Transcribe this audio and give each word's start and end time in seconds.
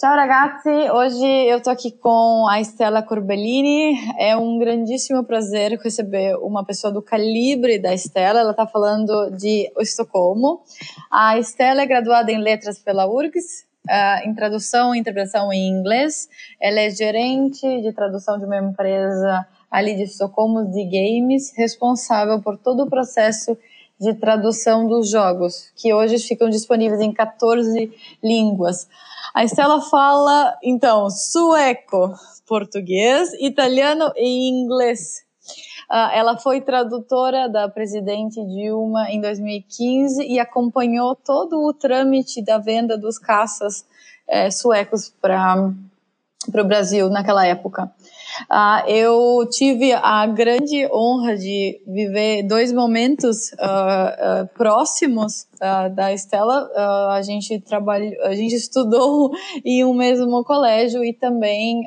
Ciao 0.00 0.14
ragazzi, 0.14 0.92
hoje 0.92 1.26
eu 1.26 1.60
tô 1.60 1.70
aqui 1.70 1.90
com 1.90 2.46
a 2.48 2.60
Estela 2.60 3.02
Corbellini. 3.02 3.98
É 4.16 4.36
um 4.36 4.56
grandíssimo 4.56 5.24
prazer 5.24 5.76
receber 5.76 6.36
uma 6.36 6.64
pessoa 6.64 6.92
do 6.92 7.02
calibre 7.02 7.80
da 7.80 7.92
Estela. 7.92 8.38
Ela 8.38 8.52
está 8.52 8.64
falando 8.64 9.28
de 9.30 9.68
Estocolmo. 9.80 10.62
A 11.10 11.36
Estela 11.36 11.82
é 11.82 11.86
graduada 11.86 12.30
em 12.30 12.40
letras 12.40 12.78
pela 12.78 13.08
URGS, 13.08 13.66
uh, 13.88 14.28
em 14.28 14.32
tradução 14.36 14.94
e 14.94 15.00
interpretação 15.00 15.52
em 15.52 15.66
inglês. 15.68 16.28
Ela 16.62 16.78
é 16.78 16.90
gerente 16.90 17.66
de 17.82 17.92
tradução 17.92 18.38
de 18.38 18.44
uma 18.44 18.56
empresa 18.56 19.48
ali 19.68 19.96
de 19.96 20.04
Estocolmo 20.04 20.70
de 20.70 20.84
games, 20.84 21.52
responsável 21.56 22.40
por 22.40 22.56
todo 22.56 22.84
o 22.84 22.88
processo 22.88 23.58
de 24.00 24.14
tradução 24.14 24.86
dos 24.86 25.10
jogos, 25.10 25.70
que 25.76 25.92
hoje 25.92 26.18
ficam 26.18 26.48
disponíveis 26.48 27.00
em 27.00 27.12
14 27.12 27.92
línguas. 28.22 28.88
A 29.34 29.44
Estela 29.44 29.80
fala, 29.80 30.56
então, 30.62 31.10
sueco, 31.10 32.14
português, 32.46 33.32
italiano 33.40 34.12
e 34.16 34.48
inglês. 34.48 35.26
Uh, 35.90 36.12
ela 36.12 36.36
foi 36.36 36.60
tradutora 36.60 37.48
da 37.48 37.68
presidente 37.68 38.44
Dilma 38.44 39.10
em 39.10 39.20
2015 39.20 40.22
e 40.22 40.38
acompanhou 40.38 41.16
todo 41.16 41.64
o 41.64 41.72
trâmite 41.72 42.42
da 42.42 42.58
venda 42.58 42.96
dos 42.96 43.18
caças 43.18 43.86
eh, 44.28 44.50
suecos 44.50 45.10
para 45.22 45.72
o 46.54 46.64
Brasil 46.64 47.08
naquela 47.08 47.46
época. 47.46 47.90
Uh, 48.50 48.88
eu 48.88 49.48
tive 49.50 49.92
a 49.92 50.26
grande 50.26 50.86
honra 50.92 51.36
de 51.36 51.80
viver 51.86 52.42
dois 52.44 52.72
momentos 52.72 53.52
uh, 53.52 54.44
uh, 54.44 54.48
próximos 54.56 55.46
da 55.94 56.12
Estela. 56.12 56.70
a 57.10 57.20
gente 57.20 57.58
trabalhou, 57.60 58.14
a 58.22 58.34
gente 58.34 58.54
estudou 58.54 59.32
em 59.64 59.84
um 59.84 59.92
mesmo 59.92 60.44
colégio 60.44 61.04
e 61.04 61.12
também 61.12 61.80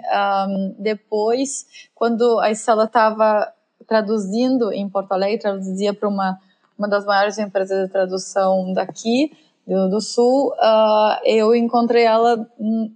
um, 0.48 0.76
depois, 0.78 1.66
quando 1.96 2.40
a 2.40 2.52
Estela 2.52 2.84
estava 2.84 3.50
traduzindo 3.88 4.74
em 4.74 4.90
Porto 4.90 5.14
Alegre, 5.14 5.40
traduzia 5.40 5.94
para 5.94 6.10
uma 6.10 6.38
uma 6.82 6.88
das 6.88 7.06
maiores 7.06 7.38
empresas 7.38 7.86
de 7.86 7.92
tradução 7.92 8.74
daqui 8.74 9.32
do, 9.72 9.90
do 9.90 10.02
Sul, 10.02 10.50
uh, 10.50 11.18
eu 11.24 11.56
encontrei 11.56 12.04
ela 12.04 12.46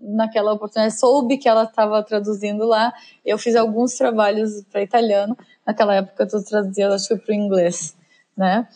naquela 0.02 0.52
oportunidade, 0.52 1.00
soube 1.00 1.38
que 1.38 1.48
ela 1.48 1.64
estava 1.64 2.04
traduzindo 2.04 2.66
lá. 2.66 2.94
Eu 3.26 3.38
fiz 3.38 3.56
alguns 3.56 3.94
trabalhos 3.94 4.62
para 4.70 4.82
italiano. 4.82 5.38
Naquela 5.66 5.96
época 5.96 6.28
eu 6.30 6.44
traduzia, 6.44 6.90
acho 6.90 7.08
que 7.08 7.16
para 7.16 7.32
o 7.32 7.36
inglês, 7.36 7.96
né? 8.36 8.68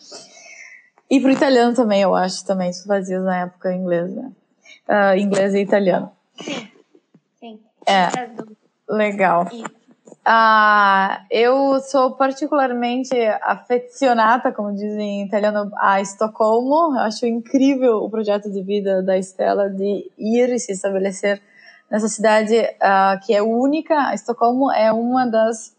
E 1.10 1.20
para 1.20 1.28
o 1.28 1.32
italiano 1.32 1.74
também, 1.74 2.00
eu 2.00 2.14
acho, 2.14 2.44
também 2.46 2.70
tu 2.70 2.86
fazia 2.86 3.20
na 3.20 3.40
época 3.42 3.74
inglês, 3.74 4.10
né? 4.14 4.32
Uh, 4.88 5.18
inglês 5.18 5.52
e 5.52 5.60
italiano. 5.60 6.10
Sim, 6.40 6.70
sim. 7.38 7.60
É, 7.86 8.08
legal. 8.88 9.46
Isso. 9.52 9.79
Ah, 10.32 11.24
eu 11.28 11.80
sou 11.80 12.12
particularmente 12.12 13.12
afecionada, 13.42 14.52
como 14.52 14.72
dizem 14.72 15.22
em 15.22 15.26
italiano, 15.26 15.72
a 15.76 16.00
Estocolmo. 16.00 16.94
Eu 16.94 17.00
acho 17.00 17.26
incrível 17.26 17.96
o 17.96 18.08
projeto 18.08 18.48
de 18.48 18.62
vida 18.62 19.02
da 19.02 19.18
Estela 19.18 19.68
de 19.68 20.08
ir 20.16 20.50
e 20.50 20.60
se 20.60 20.70
estabelecer 20.70 21.42
nessa 21.90 22.06
cidade 22.06 22.54
uh, 22.56 23.26
que 23.26 23.34
é 23.34 23.42
única. 23.42 24.14
Estocolmo 24.14 24.70
é 24.70 24.92
uma 24.92 25.26
das 25.26 25.74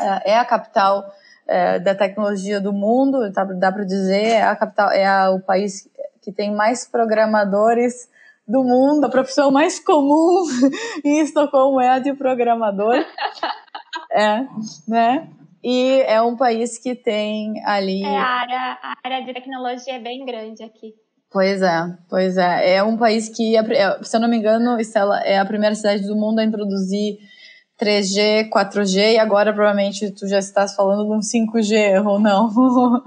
uh, 0.00 0.20
é 0.24 0.38
a 0.38 0.44
capital 0.44 1.12
uh, 1.48 1.82
da 1.82 1.96
tecnologia 1.96 2.60
do 2.60 2.72
mundo, 2.72 3.28
dá, 3.32 3.42
dá 3.42 3.72
para 3.72 3.82
dizer, 3.82 4.24
é 4.24 4.42
a 4.44 4.54
capital, 4.54 4.92
é 4.92 5.04
a, 5.04 5.30
o 5.30 5.40
país 5.40 5.90
que 6.22 6.30
tem 6.30 6.54
mais 6.54 6.86
programadores 6.86 8.08
do 8.46 8.62
mundo, 8.62 9.04
a 9.04 9.08
profissão 9.08 9.50
mais 9.50 9.80
comum 9.80 10.44
em 11.04 11.18
Estocolmo 11.18 11.80
é 11.80 11.88
a 11.88 11.98
de 11.98 12.12
programador. 12.14 13.04
É, 14.14 14.46
né? 14.86 15.28
E 15.62 16.02
é 16.02 16.20
um 16.22 16.36
país 16.36 16.78
que 16.78 16.94
tem 16.94 17.64
ali. 17.64 18.04
É, 18.04 18.16
a 18.16 18.22
área, 18.22 18.78
a 18.82 18.94
área 19.02 19.24
de 19.24 19.32
tecnologia 19.32 19.94
é 19.94 19.98
bem 19.98 20.24
grande 20.24 20.62
aqui. 20.62 20.94
Pois 21.30 21.62
é, 21.62 21.98
pois 22.08 22.36
é. 22.36 22.76
É 22.76 22.82
um 22.82 22.96
país 22.96 23.28
que, 23.28 23.56
é, 23.56 24.02
se 24.04 24.16
eu 24.16 24.20
não 24.20 24.28
me 24.28 24.36
engano, 24.36 24.78
Estela, 24.78 25.20
é 25.20 25.38
a 25.38 25.44
primeira 25.44 25.74
cidade 25.74 26.06
do 26.06 26.14
mundo 26.14 26.38
a 26.38 26.44
introduzir 26.44 27.18
3G, 27.80 28.50
4G, 28.50 29.14
e 29.14 29.18
agora 29.18 29.52
provavelmente 29.52 30.12
tu 30.12 30.28
já 30.28 30.38
estás 30.38 30.76
falando 30.76 31.06
de 31.06 31.12
um 31.12 31.20
5G, 31.20 32.06
ou 32.06 32.20
não? 32.20 32.50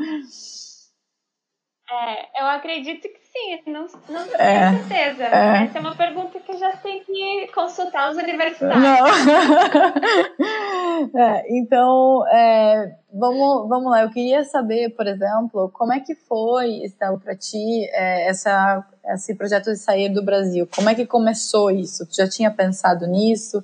É, 1.89 2.41
eu 2.41 2.45
acredito 2.47 3.03
que 3.03 3.26
sim, 3.37 3.71
não, 3.71 3.87
não 4.09 4.21
é, 4.35 4.71
tenho 4.71 4.87
certeza. 4.87 5.23
É. 5.23 5.63
Essa 5.63 5.77
é 5.77 5.81
uma 5.81 5.95
pergunta 5.95 6.39
que 6.39 6.51
eu 6.51 6.57
já 6.57 6.75
tenho 6.77 7.03
que 7.03 7.47
consultar 7.53 8.11
os 8.11 8.17
universitários. 8.17 8.75
é, 11.15 11.57
então, 11.57 12.27
é, 12.27 12.95
vamos, 13.13 13.69
vamos 13.69 13.91
lá. 13.91 14.03
Eu 14.03 14.09
queria 14.09 14.43
saber, 14.43 14.89
por 14.95 15.07
exemplo, 15.07 15.69
como 15.73 15.93
é 15.93 15.99
que 15.99 16.15
foi, 16.15 16.83
Estela, 16.83 17.19
para 17.19 17.35
ti, 17.35 17.87
é, 17.91 18.29
essa, 18.29 18.83
esse 19.13 19.35
projeto 19.35 19.65
de 19.65 19.77
sair 19.77 20.09
do 20.09 20.23
Brasil? 20.23 20.67
Como 20.73 20.89
é 20.89 20.95
que 20.95 21.05
começou 21.05 21.69
isso? 21.69 22.05
Tu 22.07 22.15
já 22.15 22.27
tinha 22.27 22.51
pensado 22.51 23.05
nisso? 23.05 23.63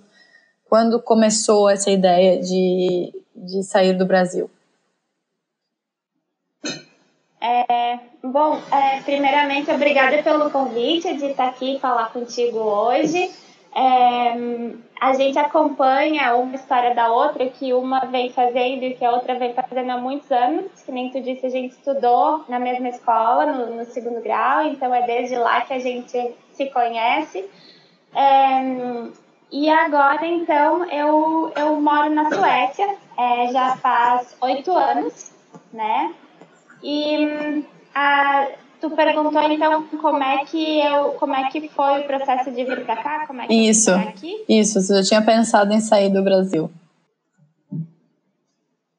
Quando 0.65 1.01
começou 1.01 1.69
essa 1.69 1.89
ideia 1.89 2.41
de, 2.41 3.13
de 3.35 3.63
sair 3.63 3.93
do 3.93 4.05
Brasil? 4.05 4.49
É, 7.41 8.12
bom, 8.23 8.59
é, 8.71 9.01
primeiramente, 9.01 9.69
obrigada 9.69 10.23
pelo 10.23 10.49
convite 10.49 11.15
de 11.17 11.25
estar 11.25 11.49
aqui 11.49 11.75
e 11.75 11.79
falar 11.79 12.11
contigo 12.11 12.57
hoje. 12.57 13.29
É, 13.75 14.33
a 15.01 15.13
gente 15.13 15.37
acompanha 15.37 16.35
uma 16.35 16.55
história 16.55 16.93
da 16.93 17.11
outra, 17.11 17.49
que 17.49 17.73
uma 17.73 18.01
vem 18.05 18.31
fazendo 18.31 18.83
e 18.83 18.93
que 18.93 19.03
a 19.03 19.11
outra 19.11 19.37
vem 19.37 19.53
fazendo 19.53 19.89
há 19.89 19.97
muitos 19.97 20.31
anos. 20.31 20.71
Que 20.83 20.91
nem 20.91 21.09
tu 21.09 21.19
disse, 21.21 21.45
a 21.45 21.49
gente 21.49 21.71
estudou 21.73 22.45
na 22.47 22.59
mesma 22.59 22.89
escola, 22.89 23.45
no, 23.45 23.75
no 23.75 23.85
segundo 23.85 24.21
grau, 24.21 24.67
então 24.67 24.93
é 24.93 25.01
desde 25.01 25.35
lá 25.35 25.61
que 25.61 25.73
a 25.73 25.79
gente 25.79 26.35
se 26.53 26.65
conhece. 26.67 27.43
É, 28.15 29.11
e 29.51 29.69
agora, 29.69 30.25
então, 30.25 30.89
eu, 30.89 31.51
eu 31.55 31.81
moro 31.81 32.09
na 32.09 32.29
Suécia, 32.31 32.95
é, 33.17 33.51
já 33.51 33.75
faz 33.77 34.35
oito 34.41 34.71
anos, 34.71 35.31
né? 35.71 36.13
E 36.81 37.63
a, 37.93 38.47
tu 38.79 38.89
perguntou 38.91 39.41
então 39.43 39.83
como 40.01 40.21
é 40.21 40.43
que 40.45 40.79
eu, 40.79 41.11
como 41.13 41.33
é 41.33 41.49
que 41.49 41.69
foi 41.69 42.01
o 42.01 42.03
processo 42.03 42.51
de 42.51 42.63
vir 42.63 42.83
para 42.83 42.95
cá, 42.97 43.27
como 43.27 43.41
é 43.41 43.47
que 43.47 43.53
isso, 43.53 43.91
aqui? 43.91 44.43
Isso, 44.47 44.81
você 44.81 45.01
já 45.01 45.03
tinha 45.03 45.21
pensado 45.21 45.73
em 45.73 45.79
sair 45.79 46.09
do 46.09 46.23
Brasil? 46.23 46.69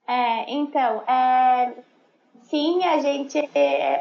É, 0.06 0.53
então, 0.53 1.03
é, 1.06 1.72
sim, 2.44 2.84
a 2.84 3.00
gente, 3.00 3.49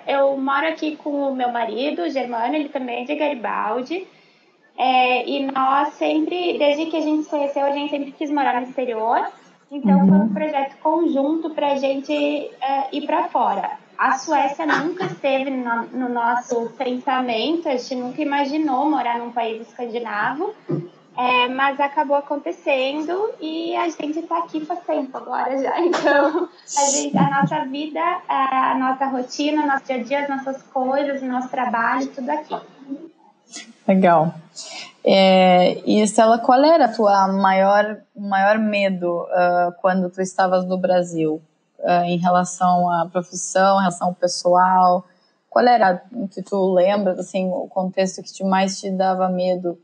eu 0.05 0.37
moro 0.37 0.67
aqui 0.67 0.95
com 0.97 1.29
o 1.29 1.35
meu 1.35 1.51
marido, 1.51 2.03
o 2.03 2.09
Germano, 2.09 2.55
ele 2.55 2.69
também 2.69 3.03
é 3.03 3.05
de 3.05 3.15
Garibaldi. 3.15 4.07
É, 4.77 5.27
e 5.27 5.45
nós 5.51 5.93
sempre, 5.93 6.57
desde 6.57 6.87
que 6.87 6.97
a 6.97 7.01
gente 7.01 7.23
se 7.23 7.29
conheceu, 7.29 7.65
a 7.65 7.71
gente 7.71 7.91
sempre 7.91 8.11
quis 8.11 8.31
morar 8.31 8.59
no 8.59 8.67
exterior. 8.67 9.27
Então 9.71 9.99
uhum. 9.99 10.07
foi 10.07 10.17
um 10.17 10.33
projeto 10.33 10.77
conjunto 10.79 11.49
para 11.51 11.73
a 11.73 11.75
gente 11.75 12.13
é, 12.13 12.87
ir 12.91 13.05
para 13.05 13.29
fora. 13.29 13.82
A 14.03 14.17
Suécia 14.17 14.65
nunca 14.65 15.05
esteve 15.05 15.49
no, 15.49 15.83
no, 15.85 16.09
nosso 16.09 16.69
pensamento, 16.71 17.69
a 17.69 17.77
gente 17.77 17.95
nunca 17.95 18.21
imaginou 18.21 18.89
morar 18.89 19.17
num 19.17 19.31
país 19.31 19.65
escandinavo, 19.65 20.53
é, 21.17 21.47
mas 21.47 21.79
acabou 21.79 22.17
acontecendo 22.17 23.31
e 23.39 23.73
a 23.77 23.87
gente 23.87 24.19
está 24.19 24.39
aqui 24.39 24.59
faz 24.65 24.81
tempo 24.81 25.15
agora 25.15 25.57
já. 25.57 25.79
Então, 25.79 26.49
a, 26.77 26.89
gente, 26.91 27.17
a 27.17 27.29
nossa 27.29 27.63
vida, 27.63 28.01
a 28.27 28.75
nossa 28.77 29.05
rotina, 29.05 29.65
nosso 29.65 29.85
dia 29.85 29.95
a 29.95 30.03
dia, 30.03 30.19
as 30.23 30.29
nossas 30.29 30.61
coisas, 30.63 31.21
o 31.21 31.25
nosso 31.25 31.47
trabalho, 31.47 32.05
tudo 32.07 32.29
aqui. 32.29 32.57
Legal. 33.87 34.33
É, 35.01 35.81
e 35.85 36.01
Estela, 36.01 36.39
qual 36.39 36.61
era 36.61 36.85
a 36.85 36.93
tua 36.93 37.29
maior, 37.29 38.01
maior 38.13 38.57
medo 38.57 39.21
uh, 39.21 39.71
quando 39.79 40.09
tu 40.09 40.21
estavas 40.21 40.67
no 40.67 40.77
Brasil 40.77 41.41
uh, 41.83 42.03
em 42.05 42.17
relação 42.17 42.89
à 42.89 43.07
profissão, 43.07 43.77
em 43.77 43.81
relação 43.81 44.07
ao 44.07 44.15
pessoal? 44.15 45.05
Qual 45.49 45.65
era, 45.67 46.03
que 46.31 46.41
tu 46.41 46.73
lembras, 46.73 47.19
assim, 47.19 47.47
o 47.49 47.67
contexto 47.67 48.23
que 48.23 48.33
te 48.33 48.43
mais 48.43 48.79
te 48.79 48.89
dava 48.89 49.29
medo 49.29 49.77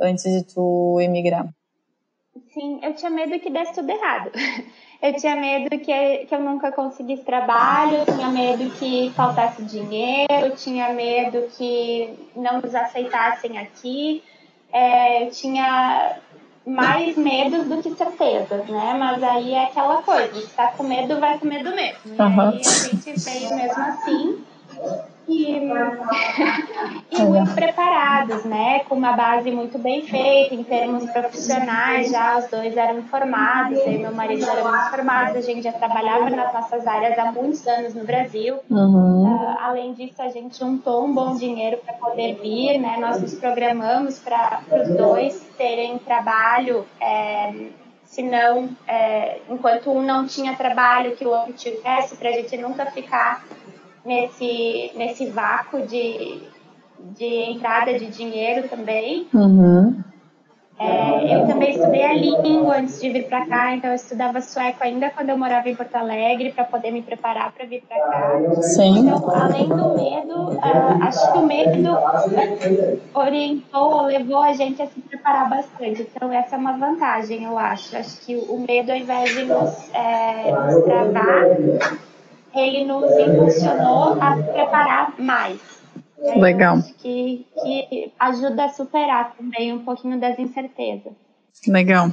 antes 0.00 0.24
de 0.24 0.42
tu 0.42 0.98
emigrar? 1.00 1.48
Sim, 2.54 2.80
eu 2.82 2.94
tinha 2.94 3.10
medo 3.10 3.38
que 3.38 3.50
desse 3.50 3.74
tudo 3.74 3.90
errado. 3.90 4.30
Eu 5.02 5.14
tinha 5.14 5.36
medo 5.36 5.68
que, 5.78 6.24
que 6.24 6.34
eu 6.34 6.40
nunca 6.40 6.72
conseguisse 6.72 7.22
trabalho, 7.22 7.98
eu 7.98 8.06
tinha 8.06 8.28
medo 8.28 8.70
que 8.78 9.10
faltasse 9.10 9.62
dinheiro, 9.62 10.46
eu 10.46 10.56
tinha 10.56 10.90
medo 10.94 11.48
que 11.54 12.30
não 12.34 12.62
nos 12.62 12.74
aceitassem 12.74 13.58
aqui 13.58 14.22
é, 14.72 15.26
tinha 15.26 16.18
mais 16.66 17.16
medos 17.16 17.68
do 17.68 17.80
que 17.80 17.94
certezas, 17.94 18.66
né? 18.66 18.96
Mas 18.98 19.22
aí 19.22 19.54
é 19.54 19.64
aquela 19.64 20.02
coisa, 20.02 20.34
se 20.34 20.48
tá 20.48 20.72
com 20.72 20.82
medo, 20.82 21.20
vai 21.20 21.38
com 21.38 21.46
medo 21.46 21.70
mesmo. 21.70 22.00
Uhum. 22.06 22.14
E 22.16 22.20
aí 22.20 22.60
a 22.60 22.88
gente 22.88 23.20
veio 23.20 23.54
mesmo 23.54 23.82
assim. 23.82 24.45
E, 25.28 25.56
e 27.10 27.22
muito 27.22 27.54
preparados, 27.54 28.44
né? 28.44 28.80
Com 28.80 28.94
uma 28.94 29.12
base 29.12 29.50
muito 29.50 29.78
bem 29.78 30.02
feita 30.06 30.54
em 30.54 30.62
termos 30.62 31.10
profissionais, 31.10 32.10
já 32.10 32.38
os 32.38 32.46
dois 32.48 32.76
eram 32.76 33.02
formados, 33.04 33.78
eu 33.78 33.92
e 33.92 33.98
meu 33.98 34.12
marido 34.12 34.48
éramos 34.48 34.88
formados, 34.88 35.36
a 35.36 35.40
gente 35.40 35.62
já 35.62 35.72
trabalhava 35.72 36.30
nas 36.30 36.52
nossas 36.52 36.86
áreas 36.86 37.18
há 37.18 37.32
muitos 37.32 37.66
anos 37.66 37.94
no 37.94 38.04
Brasil. 38.04 38.58
Uhum. 38.70 39.24
Uh, 39.24 39.56
além 39.60 39.92
disso, 39.94 40.20
a 40.22 40.28
gente 40.28 40.58
juntou 40.58 41.04
um 41.04 41.12
bom 41.12 41.34
dinheiro 41.34 41.78
para 41.78 41.94
poder 41.94 42.34
vir, 42.40 42.78
né? 42.78 42.96
Nós 42.98 43.20
nos 43.20 43.34
programamos 43.34 44.18
para 44.18 44.60
os 44.70 44.88
dois 44.96 45.46
terem 45.56 45.98
trabalho. 45.98 46.86
É, 47.00 47.52
se 48.04 48.22
não, 48.22 48.70
é, 48.86 49.40
enquanto 49.50 49.90
um 49.90 50.00
não 50.00 50.26
tinha 50.26 50.54
trabalho, 50.54 51.16
que 51.16 51.26
o 51.26 51.30
outro 51.30 51.52
tivesse, 51.52 52.16
para 52.16 52.30
a 52.30 52.32
gente 52.32 52.56
nunca 52.56 52.86
ficar 52.86 53.44
nesse, 54.06 54.92
nesse 54.94 55.26
vácuo 55.26 55.82
de, 55.82 56.40
de 57.18 57.50
entrada 57.50 57.98
de 57.98 58.06
dinheiro 58.06 58.68
também. 58.68 59.26
Uhum. 59.34 60.02
É, 60.78 61.34
eu 61.34 61.46
também 61.46 61.70
estudei 61.70 62.04
a 62.04 62.12
língua 62.12 62.76
antes 62.76 63.00
de 63.00 63.08
vir 63.08 63.26
para 63.28 63.46
cá, 63.46 63.74
então 63.74 63.88
eu 63.88 63.96
estudava 63.96 64.42
sueco 64.42 64.84
ainda 64.84 65.08
quando 65.08 65.30
eu 65.30 65.38
morava 65.38 65.70
em 65.70 65.74
Porto 65.74 65.94
Alegre 65.94 66.52
para 66.52 66.64
poder 66.64 66.90
me 66.90 67.00
preparar 67.00 67.50
para 67.52 67.64
vir 67.64 67.82
para 67.88 67.98
cá. 67.98 68.38
Sim. 68.60 68.98
Então, 68.98 69.30
além 69.34 69.68
do 69.68 69.94
medo, 69.94 70.50
uh, 70.50 71.02
acho 71.02 71.32
que 71.32 71.38
o 71.38 71.46
medo 71.46 71.98
orientou, 73.14 74.02
levou 74.02 74.42
a 74.42 74.52
gente 74.52 74.82
a 74.82 74.86
se 74.86 75.00
preparar 75.00 75.48
bastante. 75.48 76.02
Então, 76.14 76.30
essa 76.30 76.56
é 76.56 76.58
uma 76.58 76.76
vantagem, 76.76 77.44
eu 77.44 77.56
acho. 77.56 77.96
Acho 77.96 78.20
que 78.20 78.36
o 78.36 78.58
medo, 78.58 78.92
ao 78.92 78.98
invés 78.98 79.34
de 79.34 79.44
nos, 79.44 79.94
é, 79.94 80.52
nos 80.52 80.84
travar, 80.84 81.44
ele 82.58 82.84
nos 82.84 83.10
impulsionou 83.18 84.20
a 84.20 84.36
se 84.36 84.42
preparar 84.44 85.14
mais. 85.18 85.60
Legal. 86.36 86.82
Que, 86.98 87.46
que 87.62 88.12
ajuda 88.18 88.64
a 88.64 88.68
superar 88.68 89.34
também 89.36 89.72
um 89.72 89.84
pouquinho 89.84 90.18
das 90.18 90.38
incertezas. 90.38 91.12
Legal. 91.66 92.10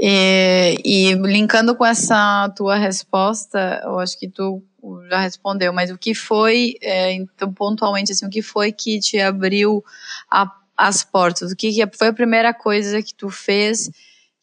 E, 0.00 0.78
e, 0.84 1.14
linkando 1.14 1.74
com 1.74 1.86
essa 1.86 2.52
tua 2.56 2.76
resposta, 2.76 3.80
eu 3.84 3.98
acho 3.98 4.18
que 4.18 4.28
tu 4.28 4.62
já 5.08 5.20
respondeu, 5.20 5.72
mas 5.72 5.90
o 5.90 5.98
que 5.98 6.14
foi, 6.14 6.74
é, 6.80 7.12
então, 7.12 7.52
pontualmente, 7.52 8.10
assim, 8.10 8.26
o 8.26 8.30
que 8.30 8.42
foi 8.42 8.72
que 8.72 8.98
te 8.98 9.20
abriu 9.20 9.84
a, 10.30 10.50
as 10.76 11.04
portas? 11.04 11.52
O 11.52 11.56
que, 11.56 11.72
que 11.72 11.96
foi 11.96 12.08
a 12.08 12.12
primeira 12.12 12.52
coisa 12.52 13.02
que 13.02 13.14
tu 13.14 13.30
fez 13.30 13.90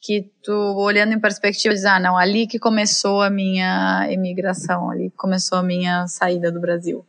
que 0.01 0.31
tu, 0.44 0.54
olhando 0.78 1.13
em 1.13 1.19
perspectiva, 1.19 1.74
diz, 1.74 1.86
ah, 1.86 2.00
não, 2.00 2.18
ali 2.18 2.48
que 2.48 2.57
começou 2.57 3.22
a 3.22 3.30
minha 3.30 4.07
imigração, 4.12 4.90
ali 4.90 5.10
que 5.10 5.18
começou 5.18 5.57
a 5.57 5.63
minha 5.63 6.07
saída 6.07 6.51
do 6.51 6.60
Brasil? 6.60 7.06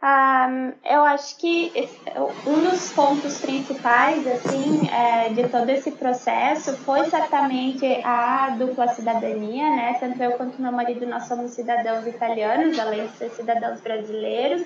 Um, 0.00 0.72
eu 0.88 1.02
acho 1.02 1.36
que 1.38 1.72
um 2.46 2.70
dos 2.70 2.92
pontos 2.92 3.40
principais, 3.40 4.24
assim, 4.28 4.88
é, 4.88 5.28
de 5.30 5.48
todo 5.48 5.68
esse 5.70 5.90
processo 5.90 6.76
foi 6.78 7.10
certamente 7.10 7.84
a 8.04 8.50
dupla 8.50 8.86
cidadania, 8.88 9.68
né? 9.70 9.96
Tanto 9.98 10.22
eu 10.22 10.32
quanto 10.32 10.62
meu 10.62 10.70
marido, 10.70 11.04
nós 11.04 11.24
somos 11.24 11.50
cidadãos 11.50 12.06
italianos, 12.06 12.78
além 12.78 13.08
de 13.08 13.12
ser 13.16 13.30
cidadãos 13.30 13.80
brasileiros. 13.80 14.62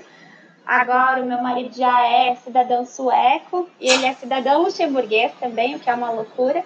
Agora 0.66 1.22
o 1.22 1.26
meu 1.26 1.42
marido 1.42 1.76
já 1.76 2.06
é 2.06 2.34
cidadão 2.36 2.84
sueco 2.84 3.68
e 3.80 3.88
ele 3.88 4.06
é 4.06 4.14
cidadão 4.14 4.62
luxemburguês 4.62 5.32
também, 5.40 5.74
o 5.74 5.80
que 5.80 5.90
é 5.90 5.94
uma 5.94 6.10
loucura. 6.10 6.64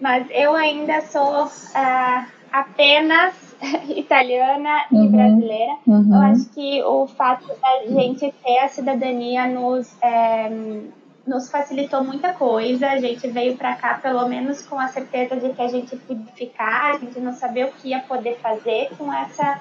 Mas 0.00 0.26
eu 0.30 0.54
ainda 0.54 1.00
sou 1.00 1.46
uh, 1.46 2.26
apenas 2.52 3.34
italiana 3.88 4.84
uhum, 4.92 5.04
e 5.04 5.08
brasileira. 5.08 5.76
Uhum. 5.86 6.14
Eu 6.14 6.20
acho 6.20 6.48
que 6.50 6.82
o 6.82 7.06
fato 7.06 7.46
da 7.46 7.86
gente 7.86 8.32
ter 8.44 8.58
a 8.58 8.68
cidadania 8.68 9.46
nos, 9.48 9.90
é, 10.00 10.48
nos 11.26 11.50
facilitou 11.50 12.04
muita 12.04 12.32
coisa. 12.32 12.88
A 12.88 13.00
gente 13.00 13.26
veio 13.28 13.56
para 13.56 13.74
cá, 13.74 13.94
pelo 13.94 14.28
menos, 14.28 14.62
com 14.62 14.78
a 14.78 14.88
certeza 14.88 15.36
de 15.36 15.48
que 15.52 15.62
a 15.62 15.68
gente 15.68 15.96
podia 15.96 16.32
ficar, 16.34 16.94
a 16.94 16.98
gente 16.98 17.18
não 17.18 17.32
sabia 17.32 17.66
o 17.66 17.72
que 17.72 17.88
ia 17.88 18.00
poder 18.00 18.38
fazer 18.38 18.90
com 18.96 19.12
essa 19.12 19.60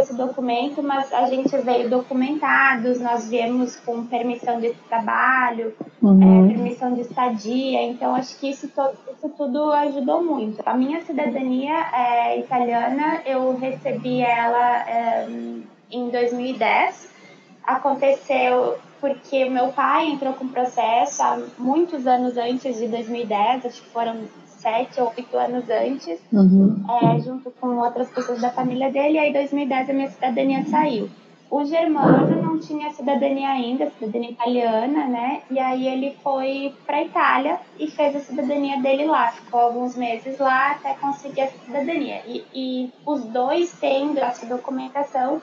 esse 0.00 0.14
documento, 0.14 0.82
mas 0.82 1.12
a 1.12 1.26
gente 1.26 1.54
veio 1.58 1.90
documentados, 1.90 2.98
nós 3.00 3.28
viemos 3.28 3.76
com 3.76 4.06
permissão 4.06 4.60
de 4.60 4.72
trabalho, 4.88 5.74
uhum. 6.00 6.46
é, 6.46 6.48
permissão 6.48 6.94
de 6.94 7.02
estadia, 7.02 7.82
então 7.82 8.14
acho 8.14 8.38
que 8.38 8.50
isso, 8.50 8.68
to 8.68 8.90
isso 9.12 9.28
tudo 9.30 9.70
ajudou 9.72 10.24
muito. 10.24 10.62
A 10.64 10.74
minha 10.74 11.00
cidadania 11.02 11.74
é, 11.92 12.38
italiana, 12.40 13.22
eu 13.26 13.56
recebi 13.56 14.22
ela 14.22 14.88
é, 14.88 15.28
em 15.90 16.08
2010, 16.08 17.12
aconteceu 17.64 18.78
porque 19.00 19.48
meu 19.48 19.68
pai 19.72 20.06
entrou 20.06 20.32
com 20.34 20.46
processo 20.46 21.22
há 21.22 21.36
muitos 21.58 22.06
anos 22.06 22.36
antes 22.36 22.76
de 22.76 22.86
2010, 22.86 23.66
acho 23.66 23.82
que 23.82 23.88
foram 23.88 24.16
sete 24.62 25.00
ou 25.00 25.12
oito 25.16 25.36
anos 25.36 25.68
antes, 25.68 26.20
uhum. 26.32 26.84
é, 27.02 27.20
junto 27.20 27.50
com 27.50 27.78
outras 27.78 28.08
pessoas 28.10 28.40
da 28.40 28.50
família 28.50 28.90
dele, 28.90 29.14
e 29.14 29.18
aí 29.18 29.30
em 29.30 29.32
2010 29.32 29.90
a 29.90 29.92
minha 29.92 30.10
cidadania 30.10 30.64
saiu. 30.66 31.10
O 31.50 31.66
Germano 31.66 32.42
não 32.42 32.58
tinha 32.58 32.90
cidadania 32.92 33.50
ainda, 33.50 33.90
cidadania 33.90 34.30
italiana, 34.30 35.06
né? 35.06 35.42
E 35.50 35.58
aí 35.58 35.86
ele 35.86 36.16
foi 36.22 36.74
para 36.86 37.02
Itália 37.02 37.60
e 37.78 37.90
fez 37.90 38.16
a 38.16 38.20
cidadania 38.20 38.80
dele 38.80 39.04
lá. 39.04 39.32
Ficou 39.32 39.60
alguns 39.60 39.94
meses 39.94 40.38
lá 40.38 40.70
até 40.70 40.94
conseguir 40.94 41.42
a 41.42 41.48
cidadania. 41.48 42.22
E, 42.26 42.44
e 42.54 42.92
os 43.04 43.24
dois 43.24 43.70
tendo 43.78 44.18
essa 44.18 44.46
documentação, 44.46 45.42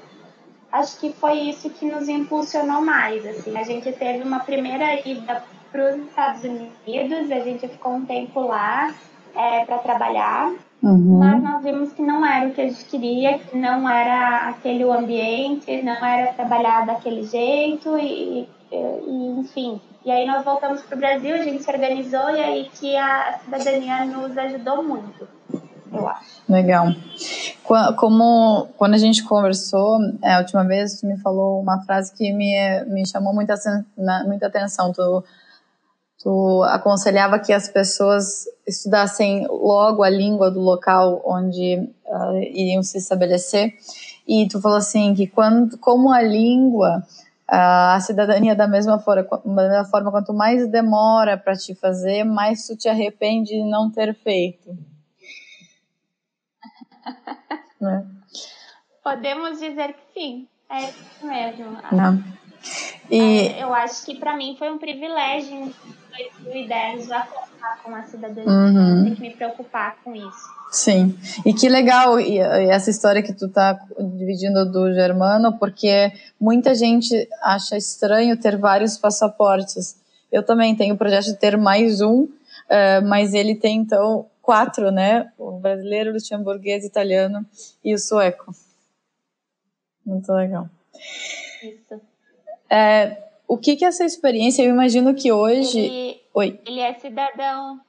acho 0.72 1.00
que 1.00 1.14
foi 1.14 1.34
isso 1.42 1.70
que 1.70 1.86
nos 1.86 2.10
impulsionou 2.10 2.82
mais. 2.82 3.24
Assim, 3.28 3.56
a 3.56 3.64
gente 3.64 3.92
teve 3.92 4.24
uma 4.24 4.40
primeira 4.40 5.08
ida 5.08 5.44
para 5.72 5.90
os 5.90 5.96
Estados 5.98 6.44
Unidos, 6.44 7.32
a 7.32 7.40
gente 7.40 7.68
ficou 7.68 7.94
um 7.94 8.06
tempo 8.06 8.42
lá, 8.42 8.94
é, 9.36 9.66
para 9.66 9.78
trabalhar, 9.80 10.52
uhum. 10.82 11.20
mas 11.20 11.42
nós 11.42 11.64
vimos 11.64 11.94
que 11.94 12.02
não 12.02 12.26
era 12.26 12.48
o 12.48 12.52
que 12.52 12.62
a 12.62 12.68
gente 12.68 12.86
queria, 12.86 13.40
que 13.40 13.58
não 13.58 13.90
era 13.90 14.50
aquele 14.50 14.84
ambiente, 14.84 15.82
não 15.82 16.06
era 16.06 16.34
trabalhar 16.34 16.86
daquele 16.86 17.24
jeito 17.24 17.98
e, 17.98 18.48
e 18.72 19.40
enfim. 19.40 19.80
E 20.06 20.12
aí 20.12 20.26
nós 20.26 20.44
voltamos 20.44 20.82
para 20.82 20.96
o 20.96 21.00
Brasil, 21.00 21.36
a 21.36 21.44
gente 21.44 21.64
se 21.64 21.72
organizou 21.72 22.30
e 22.32 22.40
aí 22.40 22.70
que 22.80 22.96
a 22.96 23.40
cidadania 23.44 24.06
nos 24.06 24.38
ajudou 24.38 24.84
muito, 24.84 25.28
eu 25.92 26.08
acho. 26.08 26.42
Legal. 26.48 26.88
Como 27.98 28.68
quando 28.78 28.94
a 28.94 28.98
gente 28.98 29.24
conversou 29.24 30.00
é, 30.24 30.34
a 30.34 30.40
última 30.40 30.64
vez, 30.64 31.00
tu 31.00 31.06
me 31.06 31.18
falou 31.18 31.62
uma 31.62 31.82
frase 31.82 32.14
que 32.16 32.32
me, 32.32 32.84
me 32.86 33.06
chamou 33.08 33.34
muita, 33.34 33.56
muita 34.26 34.48
atenção. 34.48 34.92
Tu 34.92 35.24
tu 36.22 36.64
aconselhava 36.64 37.40
que 37.40 37.54
as 37.54 37.70
pessoas 37.70 38.46
estudassem 38.68 39.48
logo 39.48 40.04
a 40.04 40.10
língua 40.10 40.52
do 40.52 40.60
local 40.60 41.22
onde 41.26 41.90
uh, 42.06 42.38
iriam 42.38 42.84
se 42.84 42.98
estabelecer. 42.98 43.74
E 44.28 44.48
tu 44.48 44.62
falou 44.62 44.78
assim 44.78 45.14
que 45.16 45.26
quando, 45.26 45.78
como 45.78 46.12
a 46.12 46.22
língua, 46.22 47.02
uh, 47.50 47.96
a 47.96 48.00
cidadania 48.02 48.54
da 48.54 48.68
mesma 48.68 49.00
forma, 49.00 49.26
da 49.46 49.86
forma 49.86 50.12
quanto 50.12 50.34
mais 50.34 50.70
demora 50.70 51.38
para 51.38 51.56
te 51.56 51.74
fazer, 51.74 52.26
mais 52.26 52.68
tu 52.68 52.76
te 52.76 52.90
arrepende 52.90 53.52
de 53.52 53.64
não 53.64 53.90
ter 53.90 54.14
feito. 54.14 54.78
né? 57.80 58.06
Podemos 59.02 59.58
dizer 59.58 59.94
que 59.94 60.14
sim, 60.14 60.48
é 60.70 60.82
isso 60.82 61.26
mesmo. 61.26 61.78
Não. 61.94 62.22
E... 63.10 63.48
É, 63.48 63.64
eu 63.64 63.74
acho 63.74 64.06
que 64.06 64.16
para 64.16 64.36
mim 64.36 64.56
foi 64.60 64.70
um 64.70 64.78
privilégio 64.78 65.74
2010 66.10 67.08
já 67.08 67.28
com 67.84 67.94
a 67.94 68.04
cidadania. 68.04 68.50
Uhum. 68.50 69.04
Tem 69.06 69.16
que 69.16 69.22
me 69.22 69.34
preocupar 69.34 69.98
com 70.04 70.16
isso. 70.16 70.60
Sim, 70.72 71.18
e 71.46 71.54
que 71.54 71.68
legal 71.68 72.20
e, 72.20 72.38
essa 72.38 72.90
história 72.90 73.24
que 73.24 73.34
tu 73.34 73.50
tá 73.50 73.80
dividindo 74.18 74.72
do 74.72 74.94
Germano, 74.94 75.58
porque 75.58 76.12
muita 76.40 76.76
gente 76.76 77.28
acha 77.42 77.76
estranho 77.76 78.40
ter 78.40 78.58
vários 78.58 78.98
passaportes. 78.98 80.00
Eu 80.32 80.44
também 80.44 80.76
tenho 80.76 80.94
o 80.94 80.98
projeto 80.98 81.26
de 81.26 81.38
ter 81.38 81.58
mais 81.58 82.02
um, 82.02 82.24
uh, 82.24 83.08
mas 83.08 83.34
ele 83.34 83.56
tem 83.56 83.78
então 83.78 84.28
quatro, 84.42 84.92
né? 84.92 85.32
O 85.38 85.60
brasileiro, 85.60 86.12
o 86.12 86.14
luxemburguês, 86.14 86.86
italiano 86.86 87.46
e 87.84 87.94
o 87.94 87.98
sueco. 87.98 88.54
Muito 90.06 90.32
legal. 90.32 90.70
Isso. 91.64 92.02
É, 92.70 93.29
o 93.50 93.58
que 93.58 93.76
que 93.76 93.84
é 93.84 93.88
essa 93.88 94.06
experiência? 94.06 94.62
Eu 94.62 94.70
imagino 94.70 95.16
que 95.16 95.32
hoje. 95.32 95.80
Ele, 95.80 96.22
Oi. 96.36 96.62
Ele 96.68 96.80
é 96.80 96.94
cidadão. 96.94 97.82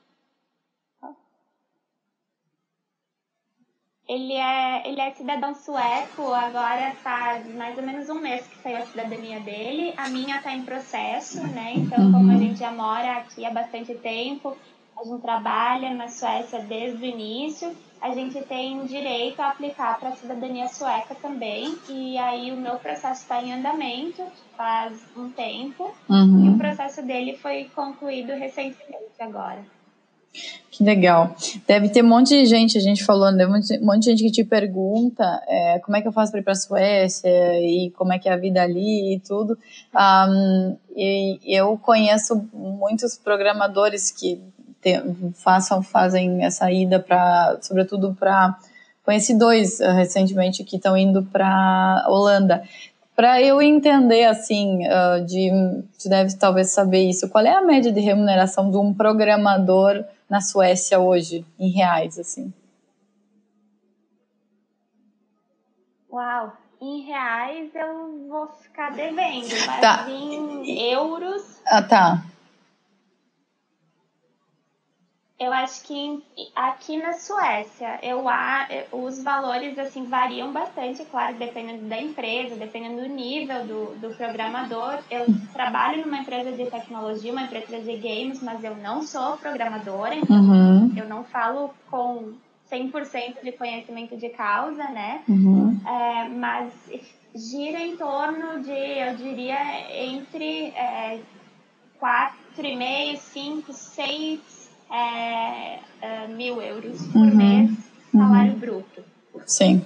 Ele 4.08 4.32
é, 4.32 4.88
ele 4.88 5.00
é 5.00 5.12
cidadão 5.12 5.54
sueco, 5.54 6.32
agora 6.34 6.90
faz 6.96 7.46
mais 7.54 7.78
ou 7.78 7.84
menos 7.84 8.08
um 8.08 8.20
mês 8.20 8.44
que 8.44 8.56
saiu 8.56 8.78
a 8.78 8.86
cidadania 8.86 9.38
dele. 9.38 9.94
A 9.96 10.08
minha 10.08 10.38
está 10.38 10.52
em 10.52 10.64
processo, 10.64 11.46
né? 11.46 11.74
Então, 11.76 12.06
uhum. 12.06 12.12
como 12.12 12.32
a 12.32 12.36
gente 12.36 12.58
já 12.58 12.72
mora 12.72 13.18
aqui 13.18 13.44
há 13.44 13.50
bastante 13.52 13.94
tempo, 13.94 14.56
a 14.96 15.04
gente 15.04 15.20
trabalha 15.20 15.94
na 15.94 16.08
Suécia 16.08 16.58
desde 16.58 17.04
o 17.04 17.06
início, 17.06 17.76
a 18.00 18.12
gente 18.12 18.40
tem 18.42 18.84
direito 18.86 19.40
a 19.40 19.50
aplicar 19.50 20.00
para 20.00 20.08
a 20.08 20.16
cidadania 20.16 20.66
sueca 20.66 21.14
também. 21.14 21.78
E 21.88 22.18
aí 22.18 22.50
o 22.50 22.56
meu 22.56 22.78
processo 22.78 23.22
está 23.22 23.40
em 23.40 23.52
andamento 23.52 24.24
faz 24.60 24.92
um 25.16 25.30
tempo 25.30 25.90
uhum. 26.06 26.44
e 26.44 26.48
o 26.50 26.58
processo 26.58 27.00
dele 27.00 27.34
foi 27.34 27.70
concluído 27.74 28.32
recentemente 28.32 29.16
agora. 29.18 29.64
Que 30.70 30.84
legal. 30.84 31.34
Deve 31.66 31.88
ter 31.88 32.04
um 32.04 32.08
monte 32.08 32.28
de 32.38 32.44
gente, 32.44 32.76
a 32.76 32.80
gente 32.80 33.02
falou, 33.02 33.34
deve 33.34 33.50
um 33.50 33.84
monte 33.86 34.00
de 34.00 34.10
gente 34.10 34.24
que 34.24 34.30
te 34.30 34.44
pergunta 34.44 35.24
é, 35.48 35.78
como 35.78 35.96
é 35.96 36.02
que 36.02 36.08
eu 36.08 36.12
faço 36.12 36.30
para 36.30 36.40
ir 36.40 36.44
para 36.44 36.52
a 36.52 36.56
Suécia 36.56 37.58
e 37.58 37.90
como 37.96 38.12
é 38.12 38.18
que 38.18 38.28
é 38.28 38.32
a 38.34 38.36
vida 38.36 38.62
ali 38.62 39.14
e 39.14 39.20
tudo. 39.20 39.56
Um, 39.94 40.76
e 40.94 41.40
eu 41.46 41.78
conheço 41.78 42.46
muitos 42.52 43.16
programadores 43.16 44.10
que 44.10 44.42
te, 44.82 44.92
façam, 45.36 45.82
fazem 45.82 46.44
essa 46.44 46.70
ida 46.70 47.00
para, 47.00 47.58
sobretudo 47.62 48.14
para, 48.14 48.58
conheci 49.02 49.36
dois 49.36 49.80
uh, 49.80 49.92
recentemente 49.92 50.64
que 50.64 50.76
estão 50.76 50.94
indo 50.98 51.22
para 51.22 52.04
Holanda. 52.08 52.62
Para 53.14 53.42
eu 53.42 53.60
entender, 53.60 54.24
assim, 54.24 54.86
uh, 54.86 55.24
de, 55.26 55.50
você 55.96 56.08
deve 56.08 56.36
talvez 56.36 56.70
saber 56.70 57.08
isso, 57.08 57.28
qual 57.28 57.44
é 57.44 57.54
a 57.54 57.60
média 57.60 57.92
de 57.92 58.00
remuneração 58.00 58.70
de 58.70 58.76
um 58.76 58.94
programador 58.94 60.04
na 60.28 60.40
Suécia 60.40 60.98
hoje, 60.98 61.44
em 61.58 61.70
reais, 61.70 62.18
assim? 62.18 62.52
Uau, 66.10 66.52
em 66.80 67.02
reais 67.02 67.70
eu 67.74 68.26
vou 68.28 68.48
ficar 68.48 68.90
devendo, 68.90 69.48
mas 69.66 69.80
tá. 69.80 70.06
em 70.08 70.90
euros. 70.92 71.60
Ah, 71.66 71.82
tá. 71.82 72.24
Eu 75.40 75.54
acho 75.54 75.84
que 75.84 76.22
aqui 76.54 76.98
na 76.98 77.14
Suécia, 77.14 77.98
eu, 78.02 78.24
os 78.92 79.22
valores 79.22 79.78
assim 79.78 80.04
variam 80.04 80.52
bastante, 80.52 81.02
claro, 81.06 81.34
dependendo 81.36 81.86
da 81.86 81.98
empresa, 81.98 82.56
dependendo 82.56 83.00
do 83.00 83.08
nível 83.08 83.66
do, 83.66 83.98
do 83.98 84.14
programador. 84.16 84.98
Eu 85.10 85.24
trabalho 85.54 86.04
numa 86.04 86.18
empresa 86.18 86.52
de 86.52 86.66
tecnologia, 86.66 87.32
uma 87.32 87.44
empresa 87.44 87.80
de 87.80 87.96
games, 87.96 88.42
mas 88.42 88.62
eu 88.62 88.76
não 88.76 89.02
sou 89.02 89.38
programadora, 89.38 90.14
então 90.14 90.36
uhum. 90.36 90.92
eu 90.94 91.08
não 91.08 91.24
falo 91.24 91.72
com 91.90 92.34
100% 92.70 93.42
de 93.42 93.52
conhecimento 93.52 94.18
de 94.18 94.28
causa, 94.28 94.84
né? 94.90 95.22
Uhum. 95.26 95.80
É, 95.86 96.28
mas 96.28 96.70
gira 97.34 97.80
em 97.80 97.96
torno 97.96 98.60
de, 98.60 98.70
eu 98.72 99.16
diria, 99.16 99.56
entre 100.04 100.66
é, 100.76 101.18
4,5, 101.98 103.16
5, 103.16 103.72
6 103.72 104.59
é, 104.90 105.78
é, 106.00 106.26
mil 106.28 106.60
euros 106.60 107.06
por 107.08 107.20
uhum. 107.20 107.36
mês, 107.36 107.70
salário 108.12 108.52
uhum. 108.52 108.58
bruto. 108.58 109.04
Sim. 109.46 109.82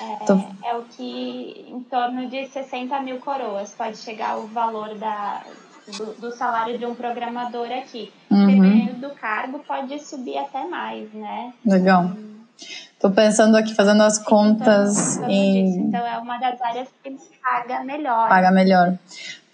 É, 0.00 0.22
então... 0.22 0.56
é, 0.64 0.74
o 0.76 0.82
que 0.82 1.66
em 1.68 1.80
torno 1.82 2.28
de 2.28 2.46
60 2.46 3.00
mil 3.00 3.18
coroas 3.18 3.72
pode 3.72 3.98
chegar 3.98 4.38
o 4.38 4.46
valor 4.46 4.94
da, 4.94 5.42
do, 5.86 6.06
do 6.14 6.30
salário 6.32 6.78
de 6.78 6.86
um 6.86 6.94
programador 6.94 7.70
aqui. 7.70 8.12
Uhum. 8.30 8.46
Dependendo 8.46 9.08
do 9.08 9.14
cargo, 9.14 9.58
pode 9.60 9.98
subir 10.00 10.38
até 10.38 10.66
mais, 10.66 11.12
né? 11.12 11.52
Legal. 11.64 12.10
Estou 12.56 13.10
pensando 13.10 13.56
aqui, 13.56 13.74
fazendo 13.74 14.02
as 14.02 14.18
contas 14.18 15.16
então, 15.16 15.28
em... 15.28 15.78
Então, 15.88 16.06
é 16.06 16.16
uma 16.18 16.38
das 16.38 16.60
áreas 16.62 16.88
que 17.02 17.14
paga 17.42 17.84
melhor. 17.84 18.28
Paga 18.28 18.50
melhor. 18.50 18.98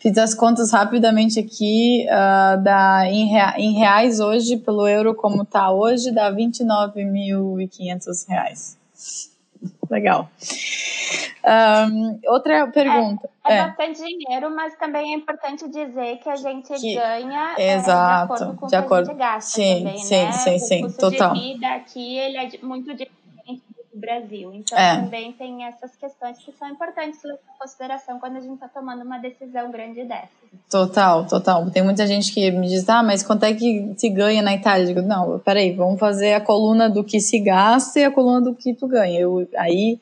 Fiz 0.01 0.17
as 0.17 0.35
contas 0.35 0.73
rapidamente 0.73 1.39
aqui, 1.39 2.07
uh, 2.09 2.63
dá 2.63 3.03
em, 3.07 3.27
rea, 3.27 3.55
em, 3.59 3.75
reais 3.75 4.19
hoje, 4.19 4.57
pelo 4.57 4.89
euro 4.89 5.15
como 5.15 5.43
está 5.43 5.71
hoje, 5.71 6.11
dá 6.11 6.33
29.500 6.33 8.27
reais. 8.27 8.79
Legal. 9.91 10.31
Um, 11.45 12.19
outra 12.27 12.67
pergunta. 12.69 13.29
É, 13.45 13.53
é, 13.53 13.57
é, 13.59 13.67
bastante 13.67 14.03
dinheiro, 14.03 14.55
mas 14.55 14.75
também 14.79 15.13
é 15.13 15.17
importante 15.17 15.69
dizer 15.69 16.19
que 16.19 16.29
a 16.31 16.37
gente 16.37 16.73
que, 16.73 16.95
ganha 16.95 17.55
exato, 17.59 18.33
é, 18.33 18.37
de 18.37 18.43
acordo 18.47 18.57
com 18.57 18.67
o 18.67 18.69
que 18.69 18.77
a 18.77 19.05
gente 19.05 19.15
gasta 19.17 19.51
sim, 19.51 19.79
também, 19.79 19.99
sim, 19.99 20.25
né? 20.25 20.33
Sim, 20.33 20.59
sim, 20.59 20.85
o 20.87 20.93
total. 20.93 21.35
de 21.35 21.41
vida 21.41 21.67
aqui, 21.69 22.17
ele 22.17 22.37
é 22.39 22.51
muito 22.63 22.91
diferente 22.93 23.20
Brasil. 24.01 24.53
Então, 24.55 24.77
é. 24.77 24.97
também 24.97 25.33
tem 25.33 25.65
essas 25.65 25.95
questões 25.97 26.39
que 26.39 26.53
são 26.53 26.69
importantes 26.69 27.23
levar 27.23 27.39
em 27.39 27.59
consideração 27.59 28.19
quando 28.19 28.37
a 28.37 28.41
gente 28.41 28.55
está 28.55 28.69
tomando 28.69 29.03
uma 29.03 29.19
decisão 29.19 29.71
grande 29.71 30.05
dessa. 30.05 30.29
Total, 30.71 31.27
total. 31.27 31.71
Tem 31.71 31.83
muita 31.83 32.07
gente 32.07 32.33
que 32.33 32.51
me 32.51 32.69
diz, 32.69 32.89
ah, 32.89 33.03
mas 33.03 33.23
quanto 33.23 33.45
é 33.45 33.55
que 33.55 33.95
se 33.97 34.09
ganha 34.09 34.43
na 34.43 34.55
Itália? 34.55 34.83
Eu 34.83 34.95
digo, 34.95 35.03
não, 35.03 35.39
peraí, 35.39 35.73
vamos 35.73 36.01
fazer 36.01 36.35
a 36.35 36.41
coluna 36.41 36.89
do 36.89 37.05
que 37.05 37.21
se 37.21 37.39
gasta 37.39 38.01
e 38.01 38.05
a 38.05 38.11
coluna 38.11 38.41
do 38.41 38.55
que 38.55 38.75
tu 38.75 38.89
ganha. 38.89 39.21
Eu, 39.21 39.49
aí 39.57 40.01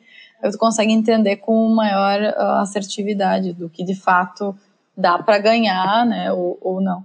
tu 0.51 0.59
consegue 0.59 0.93
entender 0.93 1.37
com 1.37 1.69
maior 1.69 2.21
uh, 2.21 2.61
assertividade 2.61 3.53
do 3.53 3.69
que 3.69 3.85
de 3.85 3.95
fato 3.95 4.57
dá 4.97 5.19
para 5.19 5.39
ganhar, 5.39 6.07
né, 6.07 6.33
ou, 6.33 6.59
ou 6.61 6.81
não. 6.81 7.05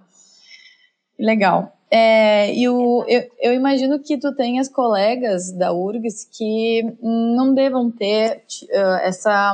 Legal. 1.19 1.72
É, 1.95 2.51
e 2.55 2.67
o, 2.67 3.05
eu, 3.07 3.29
eu, 3.39 3.53
imagino 3.53 3.99
que 3.99 4.17
tu 4.17 4.33
tenhas 4.33 4.67
colegas 4.67 5.51
da 5.51 5.71
URGS 5.71 6.25
que 6.25 6.81
não 6.99 7.53
devam 7.53 7.91
ter 7.91 8.41
uh, 8.63 8.95
essa, 9.03 9.53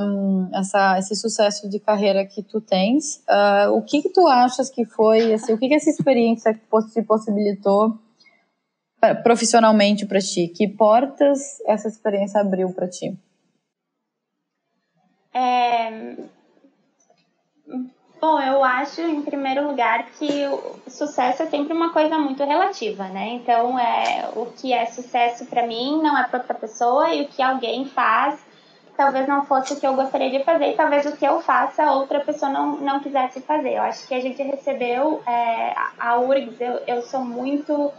essa, 0.53 0.98
esse 1.00 1.17
sucesso 1.17 1.69
de 1.69 1.81
carreira 1.81 2.25
que 2.25 2.41
tu 2.41 2.62
tens. 2.62 3.17
Uh, 3.27 3.74
o 3.74 3.81
que, 3.81 4.01
que 4.01 4.08
tu 4.08 4.25
achas 4.25 4.69
que 4.69 4.86
foi, 4.86 5.34
assim, 5.34 5.51
o 5.51 5.58
que, 5.58 5.67
que 5.67 5.74
essa 5.74 5.89
experiência 5.89 6.58
te 6.93 7.01
possibilitou 7.01 8.00
profissionalmente 9.22 10.05
para 10.05 10.22
ti? 10.22 10.48
Que 10.48 10.65
portas 10.65 11.60
essa 11.67 11.89
experiência 11.89 12.39
abriu 12.39 12.72
para 12.72 12.88
ti? 12.88 13.19
É, 15.34 16.15
Bom, 18.21 18.39
eu 18.41 18.63
acho, 18.63 18.99
em 18.99 19.21
primeiro 19.21 19.65
lugar, 19.65 20.05
que 20.17 20.45
o 20.47 20.89
sucesso 20.89 21.43
é 21.43 21.45
sempre 21.45 21.71
uma 21.71 21.93
coisa 21.93 22.17
muito 22.17 22.43
relativa, 22.43 23.07
né? 23.07 23.29
Então, 23.29 23.79
é, 23.79 24.29
o 24.35 24.47
que 24.47 24.73
é 24.73 24.85
sucesso 24.88 25.45
para 25.45 25.65
mim 25.65 26.01
não 26.01 26.17
é 26.17 26.27
para 26.27 26.39
outra 26.39 26.53
pessoa 26.53 27.13
e 27.13 27.21
o 27.21 27.27
que 27.29 27.41
alguém 27.41 27.85
faz 27.85 28.39
talvez 28.99 29.25
não 29.29 29.45
fosse 29.45 29.71
o 29.71 29.79
que 29.79 29.88
eu 29.88 29.95
gostaria 29.95 30.29
de 30.29 30.43
fazer 30.43 30.71
e 30.71 30.75
talvez 30.75 31.05
o 31.05 31.15
que 31.15 31.25
eu 31.25 31.39
faça 31.39 31.89
outra 31.93 32.19
pessoa 32.19 32.51
não, 32.51 32.75
não 32.81 32.99
quisesse 32.99 33.39
fazer. 33.39 33.75
Eu 33.75 33.83
acho 33.83 34.05
que 34.05 34.13
a 34.13 34.19
gente 34.19 34.43
recebeu 34.43 35.21
é, 35.25 35.73
a 35.97 36.19
URGS, 36.19 36.59
eu, 36.59 36.81
eu 36.85 37.01
sou 37.03 37.21
muito 37.21 37.93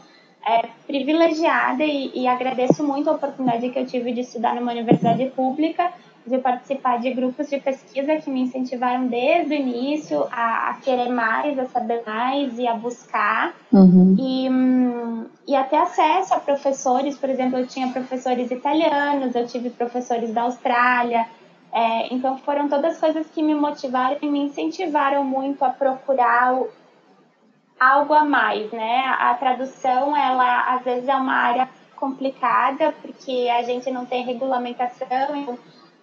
é, 0.47 0.69
privilegiada 0.87 1.83
e, 1.83 2.13
e 2.15 2.29
agradeço 2.29 2.85
muito 2.85 3.09
a 3.09 3.15
oportunidade 3.15 3.71
que 3.71 3.79
eu 3.79 3.87
tive 3.87 4.13
de 4.13 4.21
estudar 4.21 4.55
numa 4.55 4.73
universidade 4.73 5.25
pública 5.31 5.91
de 6.27 6.39
participar 6.39 6.99
de 6.99 7.13
grupos 7.13 7.49
de 7.49 7.59
pesquisa 7.59 8.17
que 8.17 8.31
me 8.31 8.43
incentivaram 8.43 9.07
desde 9.07 9.55
o 9.55 9.57
início 9.57 10.27
a, 10.31 10.71
a 10.71 10.75
querer 10.75 11.09
mais, 11.09 11.59
a 11.59 11.67
saber 11.67 12.03
mais 12.07 12.59
e 12.59 12.67
a 12.67 12.75
buscar. 12.75 13.55
Uhum. 13.73 14.17
E, 14.19 15.53
e 15.53 15.57
até 15.57 15.79
acesso 15.79 16.35
a 16.35 16.41
professores, 16.41 17.17
por 17.17 17.31
exemplo, 17.31 17.59
eu 17.59 17.67
tinha 17.67 17.89
professores 17.89 18.51
italianos, 18.51 19.35
eu 19.35 19.47
tive 19.47 19.71
professores 19.71 20.33
da 20.33 20.43
Austrália. 20.43 21.27
É, 21.73 22.13
então 22.13 22.37
foram 22.39 22.69
todas 22.69 22.99
coisas 22.99 23.27
que 23.29 23.43
me 23.43 23.55
motivaram 23.55 24.19
e 24.21 24.29
me 24.29 24.41
incentivaram 24.41 25.25
muito 25.25 25.65
a 25.65 25.71
procurar 25.71 26.55
o, 26.55 26.69
algo 27.79 28.13
a 28.13 28.25
mais, 28.25 28.71
né? 28.73 29.05
A 29.19 29.33
tradução, 29.35 30.17
ela 30.17 30.75
às 30.75 30.83
vezes 30.83 31.09
é 31.09 31.15
uma 31.15 31.33
área 31.33 31.69
complicada 31.97 32.93
porque 33.01 33.49
a 33.51 33.63
gente 33.63 33.91
não 33.91 34.05
tem 34.05 34.25
regulamentação, 34.25 35.37
então 35.37 35.59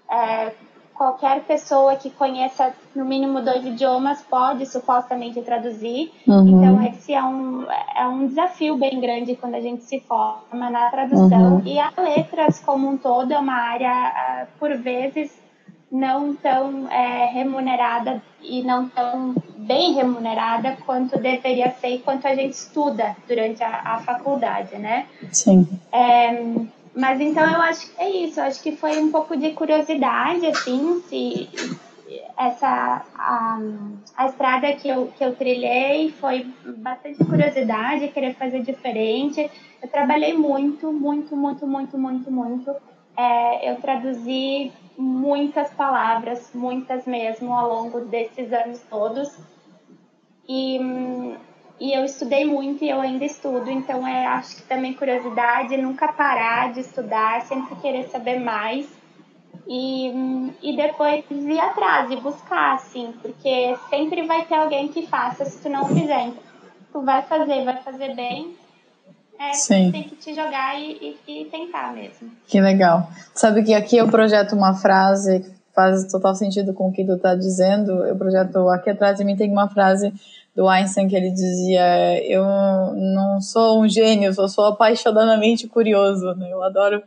é, 0.10 0.52
qualquer 0.98 1.44
pessoa 1.44 1.96
que 1.96 2.10
conheça 2.10 2.74
no 2.96 3.06
mínimo 3.06 3.42
dois 3.42 3.64
idiomas 3.64 4.22
pode 4.24 4.66
supostamente 4.66 5.42
traduzir. 5.42 6.12
Uhum. 6.28 6.48
Então, 6.48 6.84
esse 6.88 7.14
é 7.14 7.24
um, 7.24 7.66
é 7.96 8.08
um 8.08 8.28
desafio 8.28 8.76
bem 8.78 9.00
grande 9.00 9.36
quando 9.36 9.56
a 9.56 9.62
gente 9.62 9.84
se 9.84 10.00
forma 10.00 10.70
na 10.70 10.90
tradução. 10.90 11.56
Uhum. 11.56 11.62
E 11.66 11.80
a 11.80 11.92
letras, 11.98 12.60
como 12.60 12.90
um 12.90 12.98
todo, 12.98 13.32
é 13.32 13.38
uma 13.38 13.54
área, 13.54 13.92
ah, 13.92 14.48
por 14.60 14.76
vezes, 14.76 15.32
não 15.92 16.36
tão 16.36 16.90
é, 16.92 17.26
remunerada 17.28 18.22
e 18.42 18.62
não 18.64 18.90
tão 18.90 19.36
bem 19.56 19.94
remunerada 19.94 20.78
quanto 20.86 21.18
deveria 21.18 21.72
ser 21.72 21.90
e 21.90 22.00
quanto 22.00 22.28
a 22.28 22.36
gente 22.36 22.54
estuda 22.54 23.16
durante 23.28 23.64
a, 23.64 23.82
a 23.86 24.00
faculdade, 24.00 24.78
né? 24.78 25.06
Sim. 25.32 25.68
É, 25.92 26.44
mas 26.98 27.22
então 27.22 27.44
eu 27.44 27.62
acho 27.62 27.92
que 27.92 28.02
é 28.02 28.10
isso, 28.10 28.40
eu 28.40 28.46
acho 28.46 28.62
que 28.62 28.76
foi 28.76 28.98
um 28.98 29.12
pouco 29.12 29.38
de 29.38 29.52
curiosidade, 29.54 30.48
assim, 30.48 31.00
se 31.08 31.48
essa 32.36 33.06
a, 33.14 33.60
a 34.16 34.26
estrada 34.26 34.74
que 34.74 34.88
eu, 34.88 35.08
que 35.16 35.24
eu 35.24 35.36
trilhei 35.36 36.12
foi 36.12 36.52
bastante 36.78 37.24
curiosidade, 37.24 38.08
querer 38.08 38.34
fazer 38.34 38.64
diferente. 38.64 39.50
Eu 39.82 39.90
trabalhei 39.90 40.34
muito, 40.34 40.92
muito, 40.92 41.36
muito, 41.36 41.68
muito, 41.68 41.98
muito, 42.00 42.32
muito. 42.32 42.76
É, 43.16 43.72
eu 43.72 43.76
traduzi 43.76 44.72
muitas 44.98 45.70
palavras, 45.74 46.50
muitas 46.54 47.06
mesmo, 47.06 47.54
ao 47.54 47.70
longo 47.70 48.02
desses 48.02 48.52
anos 48.52 48.82
todos. 48.90 49.38
E 50.50 50.80
e 51.80 51.94
eu 51.94 52.04
estudei 52.04 52.44
muito 52.44 52.84
e 52.84 52.90
eu 52.90 53.00
ainda 53.00 53.24
estudo, 53.24 53.70
então 53.70 54.06
é, 54.08 54.26
acho 54.26 54.56
que 54.56 54.64
também 54.64 54.94
curiosidade, 54.94 55.78
nunca 55.78 56.12
parar 56.12 56.74
de 56.74 56.80
estudar, 56.80 57.42
sempre 57.42 57.76
querer 57.76 58.08
saber 58.10 58.40
mais. 58.40 58.88
E, 59.70 60.54
e 60.64 60.78
depois 60.78 61.26
ir 61.30 61.60
atrás 61.60 62.10
e 62.10 62.16
buscar, 62.16 62.76
assim, 62.76 63.14
porque 63.22 63.76
sempre 63.90 64.26
vai 64.26 64.46
ter 64.46 64.56
alguém 64.56 64.88
que 64.88 65.06
faça 65.06 65.44
se 65.44 65.62
tu 65.62 65.70
não 65.70 65.86
fizer. 65.86 66.28
Então, 66.28 66.44
tu 66.94 67.02
vai 67.02 67.22
fazer, 67.24 67.64
vai 67.66 67.78
fazer 67.82 68.16
bem. 68.16 68.56
É, 69.40 69.54
Sim. 69.54 69.92
tem 69.92 70.04
que 70.04 70.16
te 70.16 70.34
jogar 70.34 70.80
e, 70.80 71.18
e, 71.28 71.42
e 71.42 71.46
tentar 71.46 71.94
mesmo. 71.94 72.32
Que 72.48 72.60
legal. 72.60 73.08
Sabe 73.36 73.64
que 73.64 73.74
aqui 73.74 73.98
eu 73.98 74.08
projeto 74.08 74.54
uma 74.56 74.74
frase 74.74 75.42
que 75.42 75.52
faz 75.76 76.10
total 76.12 76.34
sentido 76.34 76.74
com 76.74 76.88
o 76.88 76.92
que 76.92 77.06
tu 77.06 77.14
está 77.14 77.36
dizendo. 77.36 77.92
Eu 78.06 78.16
projeto 78.16 78.68
aqui 78.70 78.90
atrás 78.90 79.18
de 79.18 79.24
mim 79.24 79.36
tem 79.36 79.52
uma 79.52 79.68
frase 79.68 80.12
do 80.58 80.68
Einstein 80.68 81.08
que 81.08 81.16
ele 81.16 81.30
dizia: 81.30 82.20
Eu 82.26 82.44
não 82.96 83.40
sou 83.40 83.80
um 83.80 83.88
gênio, 83.88 84.34
eu 84.36 84.50
sou 84.50 84.66
apaixonadamente 84.66 85.68
curioso. 85.68 86.34
Né? 86.34 86.52
Eu 86.52 86.64
adoro 86.64 87.04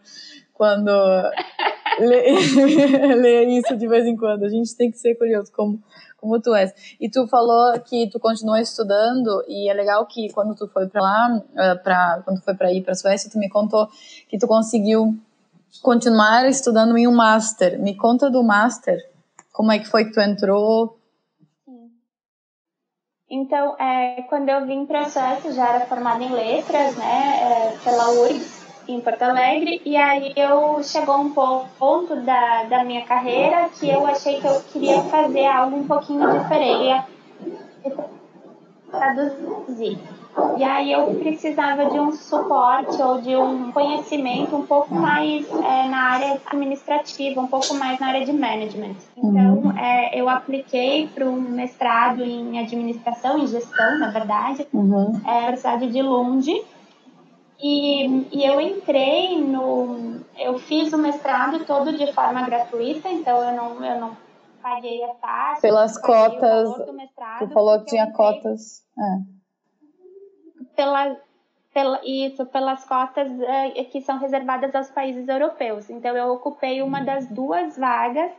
quando 0.55 0.89
ler 1.99 3.49
isso 3.51 3.77
de 3.77 3.89
vez 3.89 4.07
em 4.07 4.17
quando. 4.17 4.45
A 4.45 4.49
gente 4.49 4.77
tem 4.77 4.89
que 4.89 4.99
ser 4.99 5.17
curioso, 5.17 5.51
como, 5.53 5.83
como 6.17 6.41
tu 6.41 6.55
és. 6.55 6.73
E 7.01 7.11
tu 7.11 7.27
falou 7.27 7.73
que 7.81 8.09
tu 8.09 8.21
continua 8.21 8.61
estudando, 8.61 9.45
e 9.49 9.69
é 9.69 9.75
legal 9.75 10.07
que 10.07 10.33
quando 10.33 10.55
tu 10.55 10.69
foi 10.69 10.87
para 10.87 11.03
lá, 11.03 11.43
eh, 11.57 11.75
pra, 11.75 12.23
quando 12.25 12.41
foi 12.43 12.55
para 12.55 12.73
ir 12.73 12.85
para 12.85 12.95
Suécia, 12.95 13.29
tu 13.29 13.37
me 13.37 13.49
contou 13.49 13.89
que 14.29 14.39
tu 14.39 14.47
conseguiu 14.47 15.13
continuar 15.83 16.49
estudando 16.49 16.97
em 16.97 17.09
um 17.09 17.13
master. 17.13 17.81
Me 17.81 17.97
conta 17.97 18.31
do 18.31 18.45
master. 18.45 19.01
Como 19.53 19.73
é 19.73 19.81
que 19.81 19.89
foi 19.89 20.05
que 20.05 20.13
tu 20.13 20.21
entrou? 20.21 21.00
Então, 23.31 23.77
é, 23.79 24.23
quando 24.29 24.49
eu 24.49 24.67
vim 24.67 24.85
para 24.85 25.09
Suécia, 25.09 25.53
já 25.53 25.69
era 25.69 25.87
formada 25.87 26.25
em 26.25 26.33
letras, 26.33 26.97
né, 26.97 27.39
é, 27.41 27.77
pela 27.85 28.11
URGS, 28.11 28.61
em 28.89 29.01
Porto 29.01 29.23
Alegre, 29.23 29.81
e 29.85 29.97
aí 29.97 30.33
eu 30.35 30.83
chegou 30.83 31.17
um 31.19 31.31
ponto 31.31 32.17
da, 32.23 32.65
da 32.65 32.83
minha 32.83 33.05
carreira 33.05 33.69
que 33.69 33.89
eu 33.89 34.05
achei 34.05 34.41
que 34.41 34.47
eu 34.47 34.61
queria 34.73 35.01
fazer 35.03 35.47
algo 35.47 35.77
um 35.77 35.87
pouquinho 35.87 36.29
diferente, 36.41 37.05
traduzir. 38.91 40.20
E 40.57 40.63
aí 40.63 40.93
eu 40.93 41.15
precisava 41.17 41.87
de 41.87 41.99
um 41.99 42.13
suporte 42.13 43.01
ou 43.03 43.21
de 43.21 43.35
um 43.35 43.73
conhecimento 43.73 44.55
um 44.55 44.67
pouco 44.67 44.95
mais 44.95 45.49
é, 45.51 45.89
na 45.89 46.11
área 46.11 46.41
administrativa, 46.47 47.41
um 47.41 47.47
pouco 47.47 47.75
mais 47.75 47.99
na 47.99 48.09
área 48.09 48.25
de 48.25 48.33
management. 48.33 48.97
Então, 49.17 49.55
uhum. 49.65 49.79
é, 49.79 50.19
eu 50.19 50.29
apliquei 50.29 51.09
para 51.09 51.25
um 51.27 51.41
mestrado 51.41 52.23
em 52.23 52.59
administração, 52.59 53.39
em 53.39 53.47
gestão, 53.47 53.99
na 53.99 54.11
verdade, 54.11 54.67
uhum. 54.73 55.21
é, 55.25 55.31
na 55.31 55.39
Universidade 55.39 55.91
de 55.91 56.03
Lund, 56.03 56.65
e, 57.63 58.07
e 58.33 58.45
eu 58.45 58.61
entrei 58.61 59.39
no. 59.39 60.21
Eu 60.39 60.59
fiz 60.59 60.93
o 60.93 60.99
mestrado 60.99 61.65
todo 61.67 61.93
de 61.97 62.11
forma 62.13 62.43
gratuita, 62.43 63.09
então 63.11 63.43
eu 63.43 63.55
não, 63.55 63.85
eu 63.85 64.01
não 64.01 64.17
paguei 64.63 65.05
a 65.05 65.09
taxa. 65.15 65.61
Pelas 65.61 65.99
cotas. 65.99 66.71
Tu 67.39 67.49
falou 67.49 67.79
que 67.81 67.87
tinha 67.87 68.11
cotas. 68.13 68.83
É. 68.99 69.40
Pela, 70.81 71.17
pela, 71.75 72.01
isso, 72.05 72.47
pelas 72.47 72.85
cotas 72.87 73.29
é, 73.41 73.85
que 73.85 74.01
são 74.01 74.19
reservadas 74.19 74.75
aos 74.75 74.89
países 74.89 75.29
europeus. 75.29 75.91
Então 75.91 76.17
eu 76.17 76.33
ocupei 76.33 76.81
uma 76.81 77.03
das 77.03 77.29
duas 77.29 77.77
vagas 77.77 78.31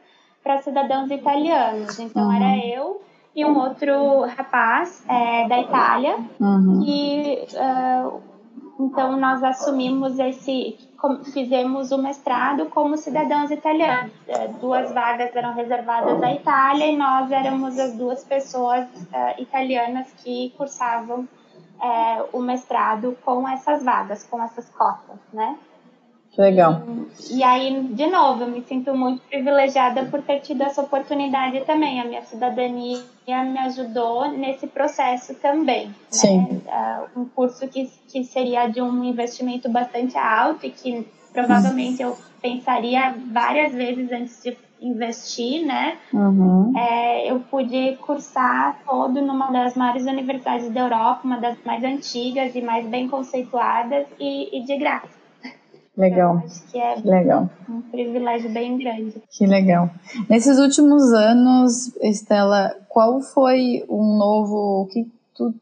para 0.44 0.62
cidadãos 0.62 1.12
italianos. 1.12 2.00
Então 2.00 2.24
uhum. 2.24 2.34
era 2.34 2.58
eu 2.66 3.02
e 3.36 3.46
um 3.46 3.58
outro 3.58 4.26
rapaz 4.26 5.06
é, 5.08 5.48
da 5.48 5.60
Itália 5.60 6.18
uhum. 6.40 6.84
que 6.84 7.48
uh, 7.54 8.22
então, 8.80 9.16
nós 9.18 9.44
assumimos 9.44 10.18
esse, 10.18 10.76
fizemos 11.32 11.92
o 11.92 12.00
mestrado 12.00 12.66
como 12.68 12.98
cidadãos 12.98 13.52
italianos. 13.52 14.12
Duas 14.60 14.92
vagas 14.92 15.36
eram 15.36 15.54
reservadas 15.54 16.22
à 16.24 16.34
Itália 16.34 16.88
e 16.88 16.98
nós 16.98 17.32
éramos 17.32 17.78
as 17.78 17.94
duas 17.96 18.24
pessoas 18.24 18.86
uh, 18.86 19.40
italianas 19.40 20.12
que 20.24 20.52
cursavam 20.58 21.28
uh, 21.82 22.38
o 22.38 22.42
mestrado 22.42 23.18
com 23.26 23.48
essas 23.48 23.84
vagas, 23.84 24.24
com 24.30 24.42
essas 24.42 24.70
cotas, 24.70 25.18
né? 25.34 25.58
Legal. 26.38 26.82
E, 27.30 27.40
e, 27.40 27.44
aí, 27.44 27.84
de 27.92 28.08
novo, 28.08 28.44
eu 28.44 28.48
me 28.48 28.64
sinto 28.64 28.96
muito 28.96 29.22
privilegiada 29.24 30.06
por 30.06 30.22
ter 30.22 30.40
tido 30.40 30.64
essa 30.64 30.82
oportunidade 30.82 31.60
também. 31.66 32.00
A 32.00 32.06
minha 32.06 32.22
cidadania 32.22 33.04
me 33.28 33.60
ajudou 33.60 34.30
nesse 34.32 34.66
processo 34.68 35.36
também. 35.36 35.88
Né? 35.88 35.96
Sim. 36.10 36.62
Né? 36.66 37.04
Um 37.18 37.26
curso 37.26 37.68
que, 37.68 37.92
que 38.08 38.24
seria 38.24 38.68
de 38.68 38.82
um 38.82 39.04
investimento 39.04 39.70
bastante 39.70 40.18
alto 40.18 40.66
e 40.66 40.70
que 40.70 41.06
provavelmente 41.34 42.02
eu 42.02 42.18
pensaria 42.42 43.14
várias 43.30 43.74
vezes 43.74 44.10
antes 44.12 44.42
de 44.42 44.58
investir, 44.82 45.66
né? 45.66 45.98
Uhum. 46.12 46.74
É, 46.76 47.32
eu 47.32 47.40
pude 47.40 47.98
cursar 47.98 48.82
todo 48.86 49.22
numa 49.22 49.52
das 49.52 49.76
maiores 49.76 50.06
universidades 50.06 50.70
da 50.72 50.82
Europa, 50.82 51.22
uma 51.24 51.40
das 51.40 51.58
mais 51.64 51.84
antigas 51.84 52.56
e 52.56 52.62
mais 52.62 52.88
bem 52.88 53.08
conceituadas 53.08 54.08
e, 54.20 54.58
e 54.58 54.66
de 54.66 54.78
graça. 54.78 55.22
Legal. 55.96 56.38
Acho 56.38 56.72
que 56.72 56.80
é 56.80 56.96
legal. 57.04 57.50
um 57.70 57.82
privilégio 57.82 58.52
bem 58.52 58.78
grande. 58.78 59.22
Que 59.30 59.46
legal. 59.46 59.90
Nesses 60.30 60.58
últimos 60.58 61.14
anos, 61.14 61.96
Estela, 61.98 62.76
qual 62.90 63.22
foi 63.22 63.86
um 63.90 64.18
novo. 64.18 64.84
O 64.84 64.88
que 64.88 65.12
tu 65.36 65.54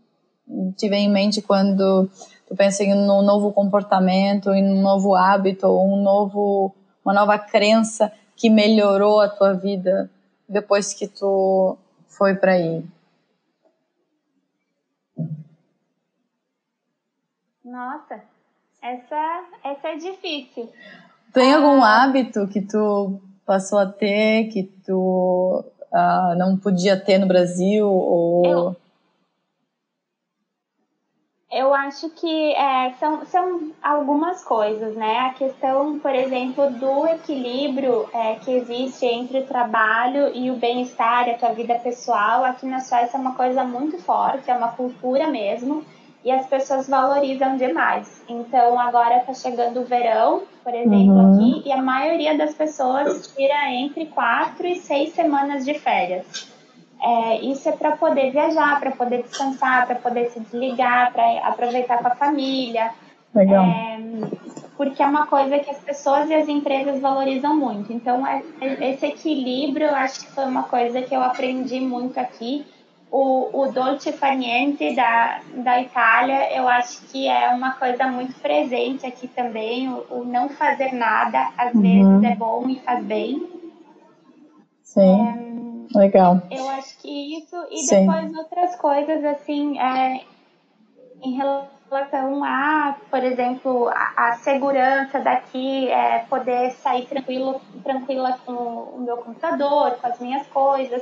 tive 0.78 0.96
em 0.96 1.12
mente 1.12 1.42
quando 1.42 2.10
tu 2.48 2.56
pensa 2.56 2.84
em 2.84 2.94
um 2.94 3.22
novo 3.24 3.52
comportamento, 3.52 4.52
em 4.52 4.64
um 4.64 4.82
novo 4.82 5.16
hábito, 5.16 5.68
um 5.68 6.02
novo, 6.02 6.74
uma 7.04 7.14
nova 7.14 7.38
crença 7.38 8.12
que 8.40 8.50
melhorou 8.50 9.20
a 9.20 9.28
tua 9.28 9.54
vida 9.54 10.10
depois 10.48 10.94
que 10.94 11.08
tu 11.08 11.78
foi 12.08 12.36
para 12.36 12.54
aí? 12.54 12.84
Nossa, 17.64 18.22
essa, 18.82 19.44
essa 19.64 19.88
é 19.90 19.98
difícil. 19.98 20.70
Tem 21.34 21.54
algum 21.54 21.84
ah, 21.84 22.04
hábito 22.04 22.48
que 22.48 22.62
tu 22.62 23.22
passou 23.46 23.78
a 23.78 23.86
ter 23.86 24.46
que 24.46 24.64
tu 24.86 25.64
ah, 25.92 26.34
não 26.38 26.58
podia 26.58 26.98
ter 26.98 27.18
no 27.18 27.28
Brasil? 27.28 27.88
Ou... 27.88 28.46
Eu, 28.46 28.76
eu 31.52 31.74
acho 31.74 32.10
que 32.12 32.54
é, 32.54 32.94
são, 33.00 33.26
são 33.26 33.72
algumas 33.82 34.44
coisas, 34.44 34.96
né? 34.96 35.20
A 35.20 35.34
questão, 35.34 35.98
por 35.98 36.14
exemplo, 36.14 36.70
do 36.72 37.08
equilíbrio 37.08 38.08
é, 38.14 38.36
que 38.36 38.52
existe 38.52 39.06
entre 39.06 39.40
o 39.40 39.46
trabalho 39.46 40.32
e 40.36 40.52
o 40.52 40.56
bem-estar, 40.56 41.28
a 41.28 41.34
tua 41.34 41.50
vida 41.54 41.74
pessoal, 41.76 42.46
aqui 42.46 42.68
na 42.68 42.80
Suécia 42.80 43.18
é 43.18 43.20
uma 43.20 43.34
coisa 43.34 43.64
muito 43.64 43.98
forte, 43.98 44.52
é 44.52 44.54
uma 44.54 44.74
cultura 44.74 45.28
mesmo 45.28 45.84
e 46.24 46.32
as 46.32 46.46
pessoas 46.46 46.88
valorizam 46.88 47.58
demais. 47.58 48.24
Então 48.30 48.80
agora 48.80 49.18
está 49.18 49.34
chegando 49.34 49.80
o 49.80 49.86
verão, 49.86 50.44
por 50.64 50.76
exemplo, 50.76 51.16
uhum. 51.16 51.34
aqui, 51.34 51.68
e 51.68 51.72
a 51.72 51.82
maioria 51.82 52.38
das 52.38 52.54
pessoas 52.54 53.34
tira 53.36 53.72
entre 53.72 54.06
quatro 54.06 54.68
e 54.68 54.76
seis 54.76 55.14
semanas 55.14 55.66
de 55.66 55.74
férias. 55.74 56.59
É, 57.02 57.42
isso 57.42 57.70
é 57.70 57.72
para 57.72 57.96
poder 57.96 58.32
viajar, 58.32 58.80
para 58.80 58.92
poder 58.92 59.24
descansar, 59.24 59.88
para 59.88 59.96
poder 59.96 60.30
se 60.32 60.40
desligar, 60.40 61.14
para 61.14 61.48
aproveitar 61.48 62.00
com 62.00 62.08
a 62.08 62.16
família. 62.16 62.92
Legal. 63.34 63.64
É, 63.64 64.00
porque 64.76 65.02
é 65.02 65.06
uma 65.06 65.28
coisa 65.28 65.60
que 65.60 65.70
as 65.70 65.78
pessoas 65.80 66.30
e 66.30 66.34
as 66.34 66.48
empresas 66.48 67.00
valorizam 67.00 67.56
muito. 67.56 67.94
Então, 67.94 68.26
é, 68.26 68.44
é 68.62 68.92
esse 68.92 69.06
equilíbrio, 69.06 69.88
eu 69.88 69.96
acho 69.96 70.22
que 70.22 70.32
foi 70.32 70.46
uma 70.46 70.64
coisa 70.64 71.02
que 71.02 71.16
eu 71.16 71.22
aprendi 71.22 71.80
muito 71.80 72.20
aqui 72.20 72.66
o, 73.12 73.62
o 73.62 73.72
dolce 73.72 74.12
far 74.12 74.38
niente 74.38 74.96
da, 74.96 75.42
da 75.56 75.82
Itália, 75.82 76.56
eu 76.56 76.68
acho 76.68 77.02
que 77.08 77.28
é 77.28 77.50
uma 77.50 77.72
coisa 77.72 78.08
muito 78.08 78.40
presente 78.40 79.06
aqui 79.06 79.28
também. 79.28 79.90
O, 79.90 80.06
o 80.12 80.26
não 80.26 80.50
fazer 80.50 80.94
nada, 80.94 81.52
às 81.58 81.74
uhum. 81.74 81.82
vezes, 81.82 82.32
é 82.32 82.36
bom 82.36 82.70
e 82.70 82.80
faz 82.80 83.04
bem. 83.04 83.48
Sim. 84.84 85.49
Legal. 85.94 86.42
Eu 86.52 86.70
acho 86.70 86.98
que 87.00 87.38
isso. 87.38 87.56
E 87.72 87.78
Sim. 87.80 88.06
depois 88.06 88.36
outras 88.36 88.76
coisas, 88.76 89.24
assim, 89.26 89.80
é, 89.80 90.22
em 91.22 91.36
relação 91.36 92.44
a, 92.44 92.96
por 93.10 93.24
exemplo, 93.24 93.90
a, 93.90 94.30
a 94.30 94.34
segurança 94.34 95.20
daqui, 95.20 95.90
é, 95.90 96.20
poder 96.30 96.72
sair 96.72 97.06
tranquilo, 97.06 97.60
tranquila 97.84 98.40
com 98.46 98.54
o 98.54 99.02
meu 99.02 99.18
computador, 99.18 99.92
com 100.00 100.08
as 100.08 100.20
minhas 100.20 100.46
coisas 100.48 101.02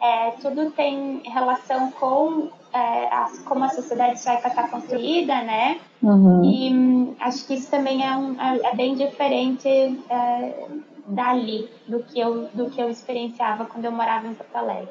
é, 0.00 0.30
tudo 0.40 0.70
tem 0.70 1.20
relação 1.24 1.90
com 1.92 2.48
é, 2.72 3.06
a, 3.06 3.28
como 3.44 3.64
a 3.64 3.68
sociedade 3.68 4.20
sueca 4.20 4.48
está 4.48 4.68
construída, 4.68 5.42
né? 5.42 5.78
Uhum. 6.02 6.44
E 6.44 6.72
hum, 6.72 7.14
acho 7.18 7.46
que 7.46 7.54
isso 7.54 7.70
também 7.70 8.06
é, 8.06 8.16
um, 8.16 8.40
é, 8.40 8.70
é 8.72 8.76
bem 8.76 8.94
diferente 8.94 9.68
é, 10.08 10.66
dali 11.08 11.68
do 11.86 12.00
que, 12.00 12.18
eu, 12.20 12.48
do 12.54 12.70
que 12.70 12.80
eu 12.80 12.88
experienciava 12.88 13.64
quando 13.64 13.84
eu 13.84 13.92
morava 13.92 14.26
em 14.26 14.34
Porto 14.34 14.54
Alegre. 14.54 14.88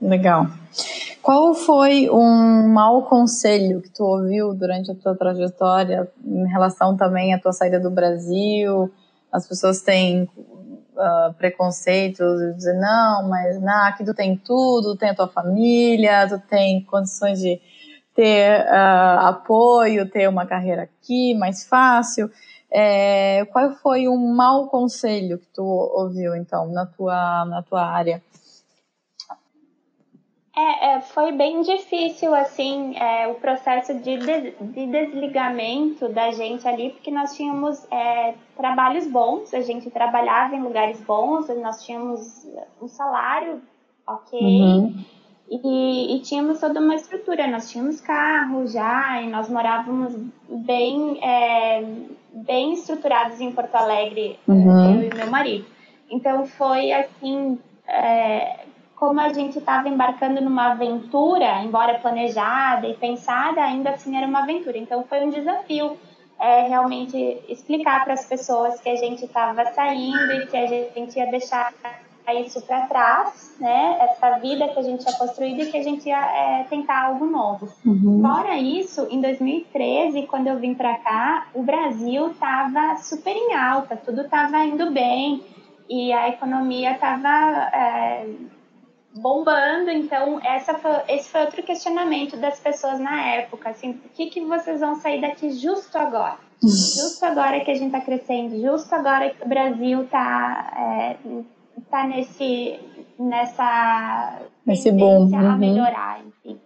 Legal. 0.00 0.46
Qual 1.22 1.54
foi 1.54 2.10
um 2.10 2.68
mau 2.68 3.02
conselho 3.04 3.80
que 3.80 3.90
tu 3.90 4.04
ouviu 4.04 4.52
durante 4.54 4.90
a 4.90 4.94
tua 4.94 5.16
trajetória 5.16 6.10
em 6.22 6.46
relação 6.48 6.96
também 6.96 7.32
à 7.32 7.38
tua 7.38 7.52
saída 7.52 7.80
do 7.80 7.90
Brasil? 7.90 8.92
As 9.32 9.48
pessoas 9.48 9.80
têm 9.80 10.24
uh, 10.24 11.32
preconceitos 11.38 12.54
dizer 12.56 12.74
não, 12.74 13.28
mas 13.28 13.60
não, 13.60 13.84
aqui 13.86 14.04
tu 14.04 14.12
tem 14.12 14.36
tudo, 14.36 14.92
tu 14.92 14.98
tem 14.98 15.10
a 15.10 15.14
tua 15.14 15.28
família, 15.28 16.28
tu 16.28 16.38
tem 16.48 16.84
condições 16.84 17.38
de 17.38 17.60
ter 18.14 18.60
uh, 18.60 19.26
apoio, 19.26 20.08
ter 20.08 20.28
uma 20.28 20.46
carreira 20.46 20.82
aqui 20.82 21.34
mais 21.34 21.64
fácil. 21.64 22.30
É, 22.70 23.44
qual 23.52 23.72
foi 23.74 24.08
um 24.08 24.34
mau 24.34 24.66
conselho 24.68 25.38
que 25.38 25.46
tu 25.54 25.62
ouviu 25.62 26.34
então 26.34 26.66
na 26.72 26.86
tua 26.86 27.44
na 27.44 27.62
tua 27.62 27.84
área? 27.84 28.22
É, 30.56 30.94
é, 30.94 31.00
foi 31.00 31.32
bem 31.32 31.62
difícil, 31.62 32.32
assim, 32.32 32.96
é, 32.96 33.26
o 33.26 33.34
processo 33.34 33.92
de, 33.94 34.16
de, 34.18 34.50
de, 34.52 34.86
desligamento 34.86 36.08
da 36.08 36.30
gente 36.30 36.66
ali, 36.68 36.90
porque 36.90 37.10
nós 37.10 37.34
tínhamos 37.34 37.84
é, 37.90 38.34
trabalhos 38.56 39.04
bons, 39.08 39.52
a 39.52 39.62
gente 39.62 39.90
trabalhava 39.90 40.54
em 40.54 40.62
lugares 40.62 41.00
bons, 41.00 41.48
nós 41.60 41.84
tínhamos 41.84 42.46
um 42.80 42.86
salário 42.86 43.60
ok, 44.06 44.38
uhum. 44.40 45.04
e, 45.50 46.14
e, 46.14 46.20
tínhamos 46.20 46.60
toda 46.60 46.78
uma 46.78 46.94
estrutura, 46.94 47.48
nós 47.48 47.68
tínhamos 47.68 48.00
carro 48.00 48.64
já, 48.68 49.20
e 49.22 49.28
nós 49.28 49.48
morávamos 49.48 50.14
bem, 50.48 51.18
é, 51.20 51.82
bem 52.34 52.72
estruturados 52.72 53.40
em 53.40 53.52
Porto 53.52 53.74
Alegre, 53.74 54.38
uhum. 54.46 55.02
eu 55.02 55.08
e 55.08 55.14
meu 55.14 55.30
marido. 55.30 55.64
Então 56.10 56.46
foi, 56.46 56.92
assim, 56.92 57.58
é, 57.86 58.64
como 58.96 59.20
a 59.20 59.32
gente 59.32 59.58
estava 59.58 59.88
embarcando 59.88 60.40
numa 60.40 60.72
aventura, 60.72 61.62
embora 61.62 61.98
planejada 61.98 62.86
e 62.86 62.94
pensada, 62.94 63.62
ainda 63.62 63.90
assim 63.90 64.16
era 64.16 64.26
uma 64.26 64.42
aventura. 64.42 64.76
Então 64.76 65.04
foi 65.04 65.24
um 65.24 65.30
desafio 65.30 65.96
é, 66.40 66.68
realmente 66.68 67.16
explicar 67.48 68.04
para 68.04 68.14
as 68.14 68.26
pessoas 68.26 68.80
que 68.80 68.88
a 68.88 68.96
gente 68.96 69.24
estava 69.24 69.64
saindo 69.72 70.32
e 70.32 70.46
que 70.46 70.56
a 70.56 70.66
gente 70.66 71.18
ia 71.18 71.26
deixar 71.26 71.72
isso 72.32 72.62
para 72.62 72.86
trás, 72.86 73.56
né? 73.60 73.98
Essa 74.00 74.38
vida 74.38 74.68
que 74.68 74.78
a 74.78 74.82
gente 74.82 75.04
tinha 75.04 75.16
construído 75.16 75.60
e 75.60 75.70
que 75.70 75.76
a 75.76 75.82
gente 75.82 76.08
ia 76.08 76.24
é, 76.24 76.64
tentar 76.64 77.06
algo 77.06 77.26
novo. 77.26 77.68
Uhum. 77.84 78.22
Fora 78.22 78.56
isso, 78.56 79.06
em 79.10 79.20
2013, 79.20 80.22
quando 80.26 80.46
eu 80.46 80.58
vim 80.58 80.74
para 80.74 80.96
cá, 80.98 81.48
o 81.52 81.62
Brasil 81.62 82.30
estava 82.30 82.96
super 82.96 83.34
em 83.36 83.54
alta, 83.54 83.96
tudo 83.96 84.22
estava 84.22 84.64
indo 84.64 84.90
bem 84.90 85.44
e 85.88 86.12
a 86.12 86.28
economia 86.30 86.92
estava 86.92 87.68
é, 87.72 88.26
bombando. 89.14 89.90
Então, 89.90 90.40
essa 90.42 90.74
foi, 90.74 90.92
esse 91.08 91.28
foi 91.28 91.42
outro 91.42 91.62
questionamento 91.62 92.36
das 92.36 92.58
pessoas 92.58 92.98
na 92.98 93.20
época. 93.22 93.70
Assim, 93.70 93.92
por 93.92 94.10
que, 94.12 94.26
que 94.26 94.40
vocês 94.40 94.80
vão 94.80 94.96
sair 94.96 95.20
daqui 95.20 95.50
justo 95.50 95.96
agora? 95.98 96.38
Justo 96.62 97.24
agora 97.24 97.60
que 97.60 97.70
a 97.70 97.74
gente 97.74 97.94
está 97.94 98.00
crescendo, 98.00 98.58
justo 98.58 98.94
agora 98.94 99.28
que 99.30 99.44
o 99.44 99.48
Brasil 99.48 100.02
está 100.02 100.72
é, 100.74 101.16
tá 101.94 102.08
nesse, 102.08 102.80
nessa 103.16 104.40
nesse 104.66 104.90
bom 104.90 105.30
a 105.32 105.38
uhum. 105.38 105.58
melhorar, 105.58 106.20
enfim. 106.26 106.58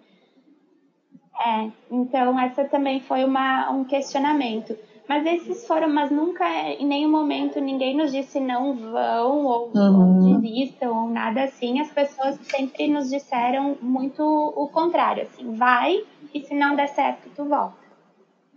É, 1.39 1.71
então 1.91 2.41
essa 2.41 2.65
também 2.65 3.01
foi 3.01 3.25
uma, 3.25 3.71
um 3.71 3.85
questionamento. 3.85 4.75
Mas 5.07 5.27
esses 5.27 5.67
foram, 5.67 5.89
mas 5.89 6.11
nunca, 6.11 6.47
em 6.47 6.87
nenhum 6.87 7.11
momento, 7.11 7.61
ninguém 7.61 7.97
nos 7.97 8.11
disse 8.11 8.41
não 8.41 8.75
vão 8.75 9.45
ou, 9.45 9.71
uhum. 9.75 10.35
ou 10.35 10.41
desistam 10.41 11.05
ou 11.05 11.11
nada 11.11 11.45
assim. 11.45 11.79
As 11.79 11.91
pessoas 11.91 12.39
sempre 12.43 12.89
nos 12.89 13.11
disseram 13.11 13.77
muito 13.83 14.23
o 14.23 14.69
contrário, 14.69 15.25
assim, 15.25 15.55
vai 15.55 16.05
e 16.33 16.41
se 16.41 16.55
não 16.55 16.75
der 16.75 16.89
certo, 16.89 17.29
tu 17.37 17.45
volta. 17.45 17.77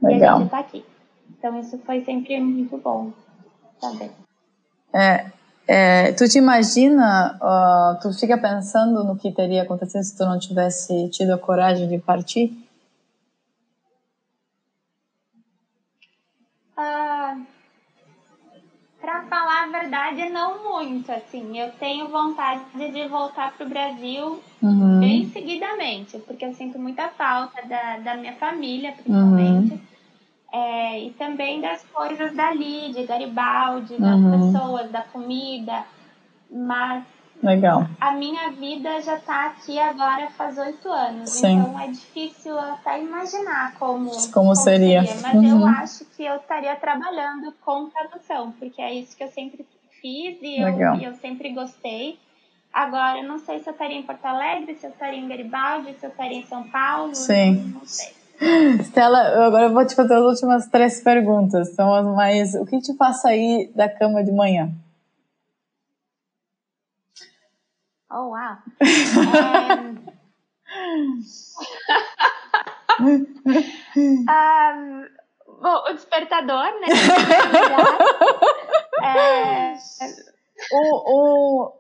Legal. 0.02 0.20
E 0.22 0.24
a 0.24 0.40
gente 0.40 0.50
tá 0.50 0.60
aqui. 0.60 0.86
Então 1.38 1.60
isso 1.60 1.78
foi 1.80 2.02
sempre 2.02 2.40
muito 2.40 2.78
bom 2.78 3.12
saber. 3.80 4.12
É, 4.94 5.32
é, 5.68 6.12
tu 6.14 6.28
te 6.28 6.38
imagina, 6.38 7.38
uh, 7.42 8.02
tu 8.02 8.12
fica 8.18 8.38
pensando 8.38 9.04
no 9.04 9.16
que 9.16 9.32
teria 9.32 9.64
acontecido 9.64 10.04
se 10.04 10.18
tu 10.18 10.26
não 10.26 10.40
tivesse 10.40 11.10
tido 11.10 11.34
a 11.34 11.38
coragem 11.38 11.88
de 11.88 11.98
partir? 11.98 12.52
Para 19.02 19.24
falar 19.24 19.64
a 19.64 19.68
verdade, 19.68 20.30
não 20.30 20.64
muito. 20.64 21.12
Assim, 21.12 21.60
eu 21.60 21.72
tenho 21.74 22.08
vontade 22.08 22.64
de 22.76 23.08
voltar 23.08 23.52
para 23.54 23.66
o 23.66 23.70
Brasil 23.70 24.40
uhum. 24.62 25.00
bem 25.00 25.30
seguidamente, 25.30 26.20
porque 26.20 26.46
eu 26.46 26.54
sinto 26.54 26.78
muita 26.78 27.10
falta 27.10 27.62
da, 27.68 27.98
da 27.98 28.16
minha 28.16 28.34
família, 28.34 28.92
principalmente. 28.92 29.74
Uhum. 29.74 29.91
É, 30.54 31.00
e 31.00 31.12
também 31.12 31.62
das 31.62 31.84
coisas 31.94 32.36
dali, 32.36 32.92
de 32.94 33.04
Garibaldi, 33.04 33.98
das 33.98 34.20
uhum. 34.20 34.52
pessoas, 34.52 34.92
da 34.92 35.02
comida. 35.02 35.86
Mas 36.50 37.04
Legal. 37.44 37.88
A 38.00 38.12
minha 38.12 38.52
vida 38.52 39.02
já 39.02 39.16
está 39.16 39.48
aqui 39.48 39.80
agora 39.80 40.30
faz 40.30 40.58
oito 40.60 40.88
anos, 40.88 41.30
Sim. 41.32 41.58
então 41.58 41.80
é 41.80 41.88
difícil 41.88 42.58
até 42.60 43.02
imaginar 43.02 43.74
como, 43.80 44.12
como, 44.12 44.32
como 44.32 44.56
seria. 44.56 45.04
seria. 45.04 45.22
Mas 45.22 45.34
uhum. 45.34 45.62
eu 45.62 45.66
acho 45.66 46.06
que 46.06 46.24
eu 46.24 46.36
estaria 46.36 46.76
trabalhando 46.76 47.52
com 47.62 47.90
tradução, 47.90 48.52
porque 48.60 48.80
é 48.80 48.94
isso 48.94 49.18
que 49.18 49.24
eu 49.24 49.30
sempre 49.30 49.66
fiz 50.00 50.38
e 50.42 50.62
eu, 50.62 50.96
e 50.98 51.04
eu 51.04 51.16
sempre 51.16 51.52
gostei. 51.52 52.20
Agora, 52.72 53.20
eu 53.20 53.28
não 53.28 53.40
sei 53.40 53.60
se 53.60 53.68
eu 53.68 53.74
estaria 53.74 53.98
em 53.98 54.04
Porto 54.04 54.26
Alegre, 54.26 54.76
se 54.76 54.86
eu 54.86 54.92
estaria 54.92 55.20
em 55.20 55.28
Garibaldi, 55.28 55.96
se 56.00 56.06
eu 56.06 56.12
estaria 56.12 56.38
em 56.38 56.46
São 56.46 56.64
Paulo. 56.70 57.16
Sim. 57.16 57.74
Não 57.74 57.86
sei. 57.86 58.21
Stella, 58.82 59.46
agora 59.46 59.66
eu 59.66 59.74
vou 59.74 59.86
te 59.86 59.94
fazer 59.96 60.16
as 60.16 60.24
últimas 60.24 60.68
três 60.68 61.00
perguntas. 61.02 61.76
São 61.76 61.94
as 61.94 62.04
mais. 62.06 62.56
O 62.56 62.66
que 62.66 62.82
te 62.82 62.96
faz 62.98 63.22
sair 63.22 63.72
da 63.76 63.88
cama 63.88 64.24
de 64.24 64.32
manhã? 64.32 64.72
Oh, 68.10 68.32
wow. 68.32 68.58
um, 73.00 73.26
um, 73.96 74.26
bom, 75.62 75.84
o 75.90 75.94
despertador, 75.94 76.66
né? 76.82 76.88
é, 79.02 79.74
o, 80.74 80.82
o, 81.06 81.72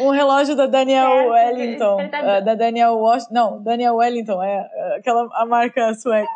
um 0.00 0.10
relógio 0.10 0.54
da 0.56 0.66
Daniel 0.66 1.08
é, 1.08 1.26
Wellington. 1.30 1.96
Uh, 1.96 2.44
da 2.44 2.54
Daniel 2.54 2.96
Washington. 2.96 3.34
Não, 3.34 3.62
Daniel 3.62 3.96
Wellington, 3.96 4.42
é, 4.42 4.70
é 4.72 4.96
aquela 4.96 5.28
a 5.34 5.46
marca 5.46 5.94
sueca. 5.94 6.28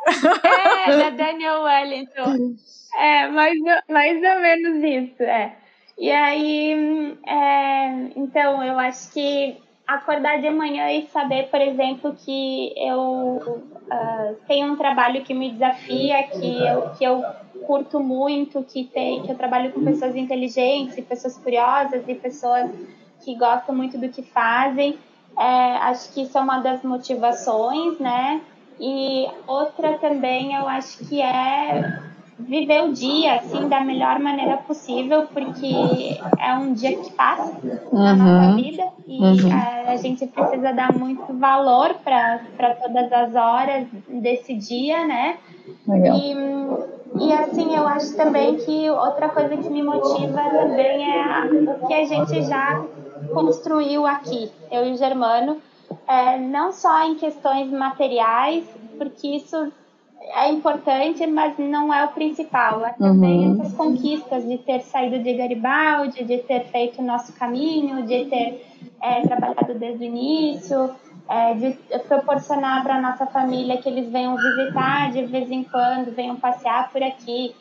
É, 0.86 0.96
da 0.96 1.10
Daniel 1.16 1.62
Wellington. 1.62 2.54
É, 2.98 3.28
mais, 3.28 3.58
mais 3.88 4.16
ou 4.16 4.40
menos 4.40 4.84
isso, 4.84 5.22
é. 5.22 5.56
E 5.96 6.10
aí, 6.10 7.16
é, 7.26 7.88
então, 8.16 8.62
eu 8.62 8.78
acho 8.78 9.12
que 9.12 9.56
acordar 9.86 10.40
de 10.40 10.50
manhã 10.50 10.90
e 10.90 11.06
saber, 11.08 11.48
por 11.50 11.60
exemplo, 11.60 12.14
que 12.24 12.72
eu 12.76 13.38
uh, 13.90 14.36
tenho 14.48 14.72
um 14.72 14.76
trabalho 14.76 15.22
que 15.22 15.34
me 15.34 15.50
desafia, 15.50 16.22
que 16.24 16.66
eu, 16.66 16.90
que 16.90 17.04
eu 17.04 17.22
curto 17.66 18.00
muito, 18.00 18.62
que, 18.62 18.84
tem, 18.84 19.22
que 19.22 19.30
eu 19.30 19.36
trabalho 19.36 19.72
com 19.72 19.84
pessoas 19.84 20.16
inteligentes, 20.16 21.04
pessoas 21.04 21.38
curiosas 21.38 22.02
e 22.08 22.14
pessoas 22.14 22.70
que 23.24 23.34
gostam 23.34 23.74
muito 23.74 23.98
do 23.98 24.08
que 24.08 24.22
fazem. 24.22 24.98
É, 25.38 25.76
acho 25.78 26.12
que 26.12 26.22
isso 26.22 26.38
é 26.38 26.40
uma 26.40 26.60
das 26.60 26.82
motivações, 26.82 27.98
né? 27.98 28.40
E 28.78 29.28
outra 29.46 29.98
também 29.98 30.54
eu 30.54 30.66
acho 30.68 31.04
que 31.06 31.20
é 31.20 32.00
viver 32.38 32.82
o 32.82 32.92
dia 32.92 33.36
assim 33.36 33.68
da 33.68 33.80
melhor 33.80 34.18
maneira 34.18 34.56
possível, 34.58 35.26
porque 35.32 36.18
é 36.38 36.54
um 36.54 36.72
dia 36.72 36.96
que 36.96 37.12
passa 37.12 37.52
uhum. 37.62 37.80
na 37.92 38.16
nossa 38.16 38.56
vida 38.56 38.84
e 39.06 39.18
uhum. 39.20 39.52
a, 39.52 39.92
a, 39.92 39.96
gente 39.96 40.26
precisa 40.26 40.72
dar 40.72 40.92
muito 40.92 41.32
valor 41.34 41.94
para 42.04 42.74
todas 42.74 43.12
as 43.12 43.34
horas 43.34 43.86
desse 44.08 44.54
dia, 44.54 45.06
né? 45.06 45.36
Legal. 45.86 46.16
E, 46.16 47.26
e 47.26 47.32
assim, 47.32 47.74
eu 47.76 47.86
acho 47.86 48.16
também 48.16 48.56
que 48.56 48.90
outra 48.90 49.28
coisa 49.28 49.56
que 49.56 49.70
me 49.70 49.82
motiva 49.82 50.42
também 50.50 51.12
é 51.12 51.44
o 51.80 51.86
que 51.86 51.94
a 51.94 52.04
gente 52.04 52.42
já 52.42 52.84
construiu 53.32 54.06
aqui, 54.06 54.50
eu 54.70 54.86
e 54.86 54.92
o 54.92 54.96
Germano, 54.96 55.60
é, 56.06 56.38
não 56.38 56.72
só 56.72 57.06
em 57.06 57.14
questões 57.16 57.70
materiais, 57.70 58.64
porque 58.98 59.28
isso 59.28 59.72
é 60.32 60.50
importante, 60.50 61.26
mas 61.26 61.58
não 61.58 61.92
é 61.92 62.04
o 62.04 62.08
principal. 62.08 62.84
É 62.84 62.90
também 62.92 63.48
uhum. 63.48 63.60
essas 63.60 63.74
conquistas 63.74 64.46
de 64.46 64.58
ter 64.58 64.80
saído 64.80 65.18
de 65.18 65.34
Garibaldi, 65.34 66.24
de 66.24 66.38
ter 66.38 66.64
feito 66.66 67.02
o 67.02 67.04
nosso 67.04 67.32
caminho, 67.34 68.06
de 68.06 68.24
ter 68.26 68.66
é, 69.02 69.20
trabalhado 69.22 69.74
desde 69.74 70.04
o 70.04 70.06
início, 70.06 70.94
é, 71.28 71.54
de 71.54 71.78
proporcionar 72.08 72.82
para 72.82 72.96
a 72.96 73.00
nossa 73.00 73.26
família 73.26 73.76
que 73.78 73.88
eles 73.88 74.10
venham 74.10 74.36
visitar 74.36 75.12
de 75.12 75.24
vez 75.26 75.50
em 75.50 75.62
quando, 75.64 76.14
venham 76.14 76.36
passear 76.36 76.90
por 76.90 77.02
aqui. 77.02 77.54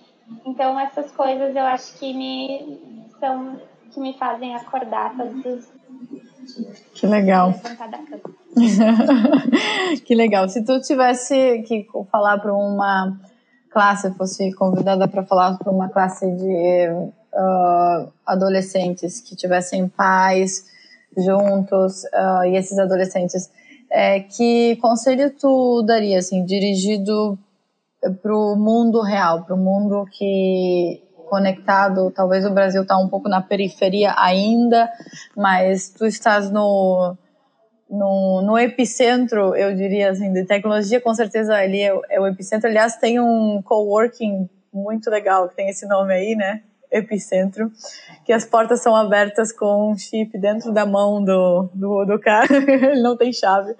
Então 0.45 0.79
essas 0.79 1.11
coisas 1.11 1.55
eu 1.55 1.65
acho 1.65 1.99
que 1.99 2.13
me 2.13 2.79
são 3.19 3.57
que 3.93 3.99
me 3.99 4.17
fazem 4.17 4.55
acordar 4.55 5.15
todos 5.15 5.45
os 5.45 5.83
Que 6.93 7.07
legal. 7.07 7.53
que 10.05 10.15
legal. 10.15 10.49
Se 10.49 10.63
tu 10.63 10.81
tivesse 10.81 11.63
que 11.63 11.87
falar 12.11 12.39
para 12.39 12.53
uma 12.53 13.17
classe, 13.71 14.11
fosse 14.11 14.53
convidada 14.53 15.07
para 15.07 15.23
falar 15.23 15.57
para 15.57 15.71
uma 15.71 15.89
classe 15.89 16.29
de 16.29 16.87
uh, 17.33 18.11
adolescentes 18.25 19.21
que 19.21 19.35
tivessem 19.35 19.87
pais 19.87 20.65
juntos 21.17 22.03
uh, 22.05 22.45
e 22.45 22.55
esses 22.57 22.77
adolescentes, 22.77 23.49
é, 23.89 24.19
que 24.21 24.75
conselho 24.77 25.31
tu 25.31 25.83
daria, 25.83 26.17
assim, 26.17 26.43
dirigido 26.43 27.37
para 28.21 28.35
o 28.35 28.55
mundo 28.55 29.01
real, 29.01 29.43
para 29.43 29.55
o 29.55 29.57
mundo 29.57 30.05
que 30.11 31.02
conectado, 31.33 32.11
talvez 32.11 32.45
o 32.45 32.51
Brasil 32.51 32.83
está 32.83 32.95
um 32.95 33.09
pouco 33.09 33.27
na 33.27 33.41
periferia 33.41 34.13
ainda, 34.15 34.87
mas 35.35 35.89
tu 35.89 36.05
estás 36.05 36.51
no, 36.51 37.17
no, 37.89 38.43
no, 38.43 38.55
epicentro, 38.55 39.55
eu 39.55 39.75
diria 39.75 40.11
assim, 40.11 40.31
de 40.31 40.45
tecnologia, 40.45 41.01
com 41.01 41.11
certeza 41.15 41.55
ali 41.55 41.81
é, 41.81 41.91
é 42.11 42.21
o 42.21 42.27
epicentro. 42.27 42.69
Aliás, 42.69 42.97
tem 42.97 43.19
um 43.19 43.63
coworking 43.63 44.47
muito 44.71 45.09
legal, 45.09 45.49
que 45.49 45.55
tem 45.55 45.69
esse 45.69 45.87
nome 45.87 46.13
aí, 46.13 46.35
né? 46.35 46.61
Epicentro, 46.91 47.71
que 48.23 48.31
as 48.31 48.45
portas 48.45 48.83
são 48.83 48.95
abertas 48.95 49.51
com 49.51 49.91
um 49.91 49.97
chip 49.97 50.37
dentro 50.37 50.71
da 50.71 50.85
mão 50.85 51.23
do, 51.23 51.67
do, 51.73 52.05
do 52.05 52.19
cara, 52.19 52.45
ele 52.53 53.01
não 53.01 53.17
tem 53.17 53.33
chave. 53.33 53.75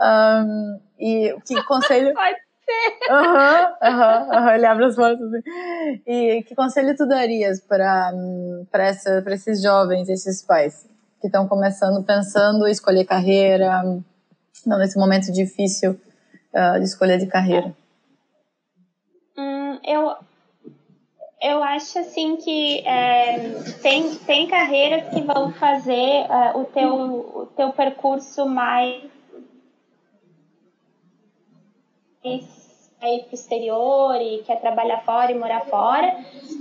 Um, 0.00 0.78
e 1.00 1.34
que 1.44 1.60
conselho. 1.64 2.14
Aham, 3.10 3.74
aham, 3.82 4.28
aham, 4.32 4.54
ele 4.54 4.66
abre 4.66 4.84
as 4.84 4.96
portas. 4.96 5.32
Assim. 5.32 6.02
E 6.06 6.42
que 6.44 6.54
conselho 6.54 6.96
tu 6.96 7.06
darias 7.06 7.60
para 7.60 8.12
esses 9.32 9.62
jovens, 9.62 10.08
esses 10.08 10.42
pais 10.42 10.88
que 11.20 11.26
estão 11.26 11.46
começando, 11.46 12.04
pensando 12.04 12.66
em 12.66 12.70
escolher 12.70 13.04
carreira, 13.04 13.82
não, 14.66 14.78
nesse 14.78 14.98
momento 14.98 15.32
difícil 15.32 15.98
uh, 16.54 16.78
de 16.78 16.84
escolha 16.84 17.18
de 17.18 17.26
carreira? 17.26 17.74
Hum, 19.36 19.78
eu, 19.84 20.14
eu 21.42 21.62
acho 21.62 21.98
assim 21.98 22.36
que 22.36 22.86
é, 22.86 23.50
tem, 23.82 24.14
tem 24.14 24.46
carreiras 24.46 25.12
que 25.12 25.20
vão 25.22 25.52
fazer 25.52 26.26
uh, 26.26 26.58
o, 26.58 26.64
teu, 26.64 26.94
o 26.94 27.46
teu 27.56 27.72
percurso 27.72 28.46
mais 28.46 29.02
ir 33.08 33.24
para 33.24 33.32
o 33.32 33.34
exterior 33.34 34.16
e 34.20 34.42
quer 34.46 34.60
trabalhar 34.60 35.02
fora 35.02 35.32
e 35.32 35.38
morar 35.38 35.60
fora. 35.66 36.16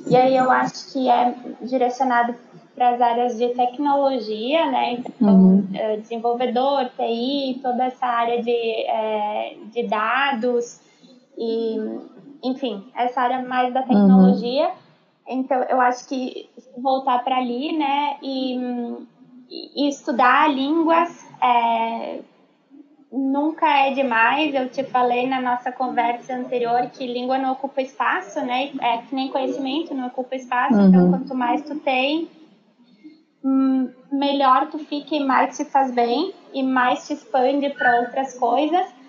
E 0.08 0.16
aí 0.16 0.36
eu 0.36 0.50
acho 0.50 0.94
que 0.94 1.10
é 1.10 1.36
direcionado 1.62 2.36
para 2.80 2.92
as 2.92 3.02
áreas 3.02 3.38
de 3.38 3.50
tecnologia, 3.50 4.72
né? 4.72 4.94
Então, 4.94 5.34
uhum. 5.36 5.68
É, 5.74 5.98
desenvolvedor, 5.98 6.90
TI, 6.96 7.60
toda 7.62 7.86
essa 7.86 8.06
área 8.06 8.42
de, 8.42 8.52
é, 8.52 9.58
de 9.66 9.84
dados 9.84 10.80
e, 11.38 11.78
enfim, 12.42 12.86
essa 12.96 13.22
área 13.22 13.42
mais 13.46 13.74
da 13.74 13.82
tecnologia. 13.82 14.68
Uhum. 14.68 15.40
Então, 15.40 15.62
eu 15.64 15.82
acho 15.82 16.08
que 16.08 16.50
voltar 16.78 17.24
para 17.24 17.38
ali, 17.38 17.78
né? 17.78 18.16
E, 18.24 18.58
e 19.50 19.90
estudar 19.90 20.50
línguas, 20.50 21.10
é, 21.42 22.20
nunca 23.12 23.68
é 23.68 23.94
demais. 23.94 24.54
Eu 24.54 24.70
te 24.70 24.84
falei 24.84 25.28
na 25.28 25.42
nossa 25.42 25.72
conversa 25.72 26.34
anterior 26.34 26.90
que 26.92 27.06
língua 27.06 27.38
não 27.38 27.54
ocupa 27.54 27.82
espaço, 27.82 28.40
né? 28.42 28.72
É 28.82 28.98
que 29.00 29.14
nem 29.14 29.30
conhecimento 29.30 29.94
não 29.94 30.08
ocupa 30.08 30.36
espaço. 30.36 30.74
Então, 30.74 30.84
uhum. 30.84 30.90
Então, 30.90 31.10
quanto 31.12 31.36
mais 31.36 31.62
tu 31.64 31.76
tem, 31.80 32.30
hum, 33.44 33.90
melhor 34.12 34.68
tu 34.68 34.80
fica 34.80 35.16
e 35.16 35.20
mais 35.20 35.58
te 35.58 35.66
faz 35.66 35.92
bem 35.92 36.34
e 36.54 36.64
mais 36.64 37.08
te 37.08 37.14
expande 37.14 37.70
para 37.70 38.02
outras 38.02 38.38
coisas. 38.38 39.00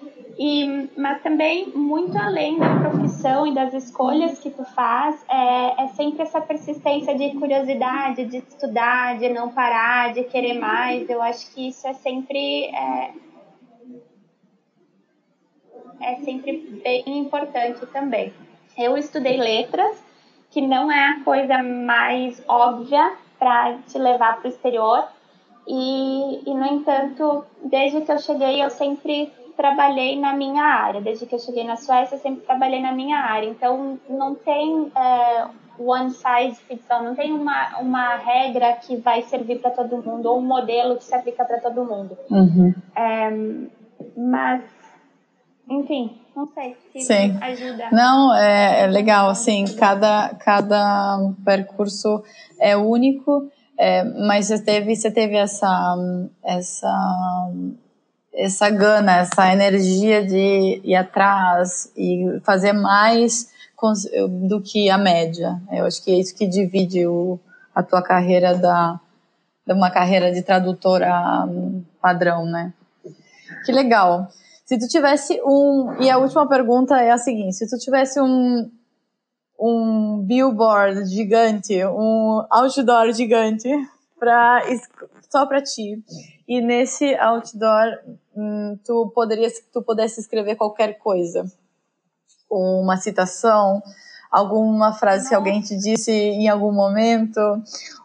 E, 0.42 0.88
mas 0.96 1.20
também, 1.20 1.68
muito 1.74 2.16
além 2.16 2.58
da 2.58 2.74
profissão 2.76 3.46
e 3.46 3.54
das 3.54 3.74
escolhas 3.74 4.38
que 4.38 4.48
tu 4.48 4.64
faz, 4.64 5.22
é, 5.28 5.82
é 5.82 5.88
sempre 5.88 6.22
essa 6.22 6.40
persistência 6.40 7.14
de 7.14 7.30
curiosidade, 7.38 8.24
de 8.24 8.38
estudar, 8.38 9.18
de 9.18 9.28
não 9.28 9.50
parar, 9.50 10.14
de 10.14 10.24
querer 10.24 10.54
mais. 10.54 11.10
Eu 11.10 11.20
acho 11.20 11.52
que 11.52 11.68
isso 11.68 11.86
é 11.86 11.92
sempre 11.92 12.64
é, 12.74 13.10
é 16.00 16.16
sempre 16.16 16.80
bem 16.82 17.04
importante 17.06 17.84
também. 17.86 18.32
Eu 18.76 18.96
estudei 18.96 19.36
letras, 19.36 20.02
que 20.50 20.60
não 20.60 20.90
é 20.90 21.10
a 21.10 21.20
coisa 21.24 21.62
mais 21.62 22.42
óbvia 22.48 23.12
para 23.38 23.78
te 23.86 23.98
levar 23.98 24.38
para 24.38 24.48
o 24.48 24.50
exterior. 24.50 25.08
E, 25.66 26.42
e, 26.46 26.54
no 26.54 26.66
entanto, 26.66 27.44
desde 27.64 28.00
que 28.00 28.10
eu 28.10 28.18
cheguei, 28.18 28.62
eu 28.62 28.70
sempre 28.70 29.32
trabalhei 29.56 30.18
na 30.18 30.32
minha 30.32 30.64
área. 30.64 31.00
Desde 31.00 31.26
que 31.26 31.34
eu 31.34 31.38
cheguei 31.38 31.64
na 31.64 31.76
Suécia, 31.76 32.16
eu 32.16 32.20
sempre 32.20 32.44
trabalhei 32.44 32.80
na 32.80 32.92
minha 32.92 33.18
área. 33.18 33.46
Então, 33.46 33.98
não 34.08 34.34
tem 34.34 34.90
é, 34.96 35.46
one 35.78 36.10
size 36.10 36.60
fits 36.62 36.90
all, 36.90 37.02
não 37.02 37.14
tem 37.14 37.32
uma, 37.32 37.78
uma 37.78 38.16
regra 38.16 38.72
que 38.74 38.96
vai 38.96 39.22
servir 39.22 39.60
para 39.60 39.70
todo 39.70 40.02
mundo, 40.02 40.26
ou 40.26 40.38
um 40.38 40.42
modelo 40.42 40.96
que 40.96 41.04
se 41.04 41.14
aplica 41.14 41.44
para 41.44 41.60
todo 41.60 41.84
mundo. 41.84 42.16
Uhum. 42.30 42.74
É, 42.96 43.30
mas 44.16 44.62
enfim, 45.70 46.18
não 46.34 46.46
sei 46.48 46.76
se 46.92 47.00
Sim. 47.02 47.38
ajuda. 47.40 47.90
Não, 47.92 48.34
é, 48.34 48.82
é 48.82 48.86
legal, 48.88 49.30
assim, 49.30 49.64
cada, 49.76 50.34
cada 50.40 51.32
percurso 51.44 52.24
é 52.58 52.76
único, 52.76 53.48
é, 53.78 54.02
mas 54.26 54.46
você 54.46 54.58
teve, 54.62 54.96
você 54.96 55.10
teve 55.10 55.36
essa, 55.36 55.96
essa, 56.42 57.50
essa 58.34 58.68
gana, 58.68 59.18
essa 59.18 59.52
energia 59.52 60.26
de 60.26 60.80
ir 60.82 60.96
atrás 60.96 61.92
e 61.96 62.40
fazer 62.44 62.72
mais 62.72 63.48
do 64.48 64.60
que 64.60 64.90
a 64.90 64.98
média. 64.98 65.58
Eu 65.72 65.86
acho 65.86 66.04
que 66.04 66.10
é 66.10 66.18
isso 66.18 66.36
que 66.36 66.46
divide 66.46 67.06
o, 67.06 67.38
a 67.74 67.82
tua 67.82 68.02
carreira 68.02 68.54
da, 68.54 69.00
de 69.66 69.72
uma 69.72 69.90
carreira 69.90 70.32
de 70.32 70.42
tradutora 70.42 71.48
padrão, 72.02 72.44
né? 72.44 72.74
Que 73.64 73.72
legal. 73.72 74.28
Se 74.70 74.78
tu 74.78 74.86
tivesse 74.86 75.42
um. 75.44 76.00
E 76.00 76.08
a 76.08 76.16
última 76.16 76.48
pergunta 76.48 76.96
é 76.96 77.10
a 77.10 77.18
seguinte: 77.18 77.56
se 77.56 77.68
tu 77.68 77.76
tivesse 77.76 78.20
um, 78.20 78.70
um 79.58 80.22
billboard 80.24 81.06
gigante, 81.06 81.84
um 81.86 82.46
outdoor 82.48 83.12
gigante, 83.12 83.68
pra, 84.16 84.62
só 85.28 85.44
para 85.44 85.60
ti, 85.60 86.00
e 86.46 86.60
nesse 86.60 87.16
outdoor 87.16 87.98
hum, 88.36 88.78
tu, 88.84 89.10
poderias, 89.12 89.54
tu 89.72 89.82
pudesse 89.82 90.20
escrever 90.20 90.54
qualquer 90.54 90.98
coisa, 90.98 91.50
uma 92.48 92.96
citação, 92.96 93.82
alguma 94.30 94.92
frase 94.92 95.30
que 95.30 95.34
alguém 95.34 95.60
te 95.60 95.76
disse 95.76 96.12
em 96.12 96.48
algum 96.48 96.70
momento, 96.70 97.40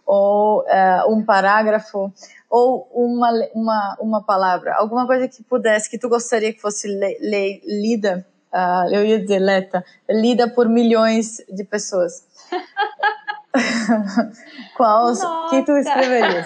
ou 0.04 0.62
uh, 0.62 1.14
um 1.14 1.24
parágrafo, 1.24 2.12
ou 2.56 2.88
uma, 2.94 3.30
uma, 3.54 3.98
uma 4.00 4.24
palavra, 4.24 4.74
alguma 4.78 5.06
coisa 5.06 5.28
que 5.28 5.44
pudesse, 5.44 5.90
que 5.90 6.00
tu 6.00 6.08
gostaria 6.08 6.54
que 6.54 6.62
fosse 6.62 6.88
le, 6.88 7.18
le, 7.20 7.62
lida, 7.66 8.26
uh, 8.54 8.88
eu 8.94 9.06
ia 9.06 9.20
dizer 9.20 9.40
leta, 9.40 9.84
lida 10.10 10.50
por 10.50 10.70
milhões 10.70 11.44
de 11.50 11.66
pessoas. 11.66 12.26
Qual 14.78 15.14
que 15.50 15.64
tu 15.64 15.74
escreverias? 15.74 16.46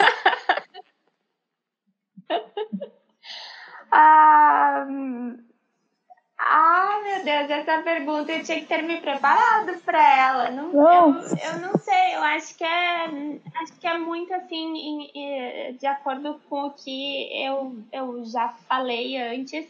ah, 3.91 4.88
ah, 6.51 7.01
meu 7.03 7.23
Deus, 7.23 7.47
essa 7.47 7.83
pergunta 7.83 8.31
eu 8.31 8.43
tinha 8.43 8.59
que 8.59 8.65
ter 8.65 8.81
me 8.81 8.99
preparado 8.99 9.77
para 9.83 10.17
ela. 10.17 10.49
Não, 10.49 10.71
eu, 10.71 11.13
eu, 11.13 11.59
não 11.59 11.77
sei, 11.77 12.15
eu 12.15 12.23
acho 12.23 12.57
que 12.57 12.63
é, 12.63 13.05
acho 13.62 13.79
que 13.79 13.88
é 13.88 13.99
muito 13.99 14.33
assim, 14.33 15.12
de 15.79 15.85
acordo 15.85 16.41
com 16.49 16.65
o 16.65 16.71
que 16.71 17.29
eu, 17.45 17.77
eu 17.91 18.25
já 18.25 18.49
falei 18.67 19.15
antes. 19.17 19.67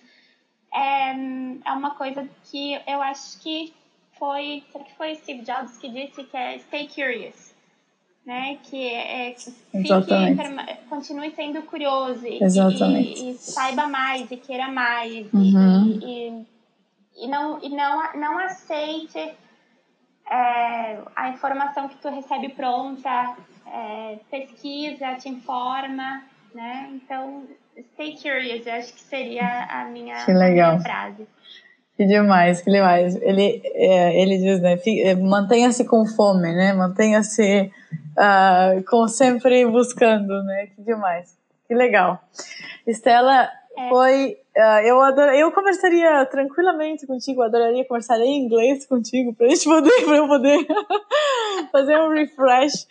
É, 0.74 1.12
é 1.66 1.72
uma 1.74 1.96
coisa 1.96 2.26
que 2.50 2.80
eu 2.88 3.02
acho 3.02 3.42
que 3.42 3.74
foi, 4.18 4.64
será 4.72 4.84
que 4.86 4.96
foi 4.96 5.16
Steve 5.16 5.42
Jobs 5.42 5.78
que 5.78 5.90
disse 5.90 6.24
que 6.24 6.38
é 6.38 6.60
stay 6.60 6.88
curious, 6.88 7.54
né? 8.26 8.58
Que 8.64 8.88
é, 8.88 9.36
fique, 9.36 9.90
continue 10.88 11.32
sendo 11.32 11.62
curioso 11.64 12.26
e, 12.26 12.40
e, 12.40 13.32
e, 13.32 13.34
saiba 13.34 13.88
mais 13.88 14.32
e 14.32 14.38
queira 14.38 14.70
mais 14.70 15.28
uhum. 15.34 16.00
e, 16.02 16.28
e 16.28 16.59
e 17.20 17.28
não, 17.28 17.60
e 17.62 17.70
não, 17.70 18.14
não 18.14 18.40
aceite 18.40 19.20
é, 20.30 20.98
a 21.16 21.30
informação 21.30 21.88
que 21.88 21.98
tu 21.98 22.10
recebe 22.10 22.50
pronta, 22.50 23.36
é, 23.68 24.18
pesquisa, 24.30 25.16
te 25.16 25.30
informa, 25.30 26.24
né? 26.54 26.90
Então, 26.94 27.44
stay 27.94 28.16
curious, 28.16 28.66
eu 28.66 28.74
acho 28.74 28.94
que 28.94 29.02
seria 29.02 29.66
a 29.70 29.86
minha, 29.86 30.26
que 30.26 30.34
legal. 30.34 30.72
Minha 30.74 30.84
frase. 30.84 31.28
Que 31.96 32.06
demais, 32.06 32.62
que 32.62 32.72
demais. 32.72 33.16
Ele, 33.22 33.62
é, 33.66 34.22
ele 34.22 34.38
diz, 34.38 34.62
né, 34.62 34.80
é, 35.04 35.16
mantenha-se 35.16 35.84
com 35.86 36.06
fome, 36.06 36.54
né? 36.54 36.72
Mantenha-se 36.72 37.70
uh, 38.18 38.84
com 38.90 39.06
sempre 39.08 39.66
buscando, 39.66 40.42
né? 40.44 40.68
Que 40.68 40.82
demais. 40.82 41.38
Que 41.68 41.76
legal. 41.76 42.24
Estela, 42.88 43.50
É. 43.80 43.90
Foi. 43.90 44.38
Uh, 44.60 44.82
eu, 44.84 45.00
adoro, 45.00 45.32
eu 45.32 45.50
conversaria 45.54 46.26
tranquilamente 46.26 47.08
contigo, 47.08 47.42
adoraria 47.42 47.88
conversar 47.88 48.20
em 48.20 48.44
inglês 48.44 48.86
contigo, 48.86 49.34
pra 49.34 49.48
gente 49.48 49.64
poder, 49.64 49.90
pra 50.04 50.18
eu 50.18 50.28
poder 50.28 50.68
fazer 51.72 51.98
um 51.98 52.10
refresh. 52.10 52.86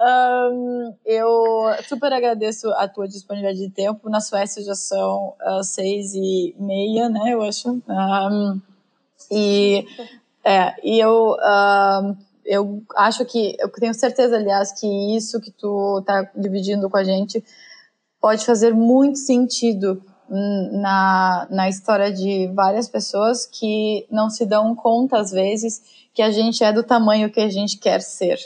Um, 0.00 0.94
eu 1.04 1.64
super 1.88 2.12
agradeço 2.12 2.70
a 2.74 2.86
tua 2.86 3.08
disponibilidade 3.08 3.58
de 3.58 3.74
tempo. 3.74 4.08
Na 4.08 4.20
Suécia 4.20 4.62
já 4.62 4.76
são 4.76 5.34
uh, 5.44 5.64
seis 5.64 6.14
e 6.14 6.54
meia, 6.56 7.08
né? 7.08 7.34
Eu 7.34 7.42
acho. 7.42 7.70
Um, 7.70 8.60
e, 9.32 9.84
é, 10.44 10.76
e 10.84 11.00
eu. 11.00 11.32
Uh, 11.32 12.16
eu 12.44 12.82
acho 12.96 13.24
que, 13.24 13.56
eu 13.58 13.68
tenho 13.68 13.94
certeza, 13.94 14.36
aliás, 14.36 14.72
que 14.72 15.16
isso 15.16 15.40
que 15.40 15.50
tu 15.50 16.02
tá 16.06 16.30
dividindo 16.36 16.88
com 16.88 16.96
a 16.96 17.04
gente 17.04 17.44
pode 18.20 18.44
fazer 18.44 18.72
muito 18.74 19.18
sentido 19.18 20.02
na, 20.30 21.46
na 21.50 21.68
história 21.68 22.12
de 22.12 22.48
várias 22.54 22.88
pessoas 22.88 23.44
que 23.44 24.06
não 24.10 24.30
se 24.30 24.46
dão 24.46 24.74
conta, 24.74 25.18
às 25.18 25.30
vezes, 25.30 25.82
que 26.14 26.22
a 26.22 26.30
gente 26.30 26.62
é 26.62 26.72
do 26.72 26.82
tamanho 26.82 27.30
que 27.30 27.40
a 27.40 27.48
gente 27.48 27.78
quer 27.78 28.00
ser, 28.00 28.38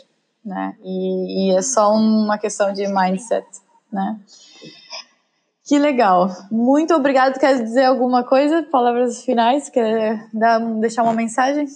né? 0.44 0.76
E, 0.82 1.50
e 1.50 1.56
é 1.56 1.62
só 1.62 1.92
uma 1.92 2.38
questão 2.38 2.72
de 2.72 2.86
mindset, 2.86 3.46
né? 3.92 4.18
Que 5.66 5.78
legal. 5.78 6.28
Muito 6.50 6.94
obrigado. 6.94 7.38
Quer 7.38 7.62
dizer 7.62 7.84
alguma 7.84 8.22
coisa? 8.22 8.62
Palavras 8.62 9.24
finais? 9.24 9.70
Quer 9.70 10.28
dar, 10.32 10.58
deixar 10.58 11.02
uma 11.02 11.14
mensagem? 11.14 11.66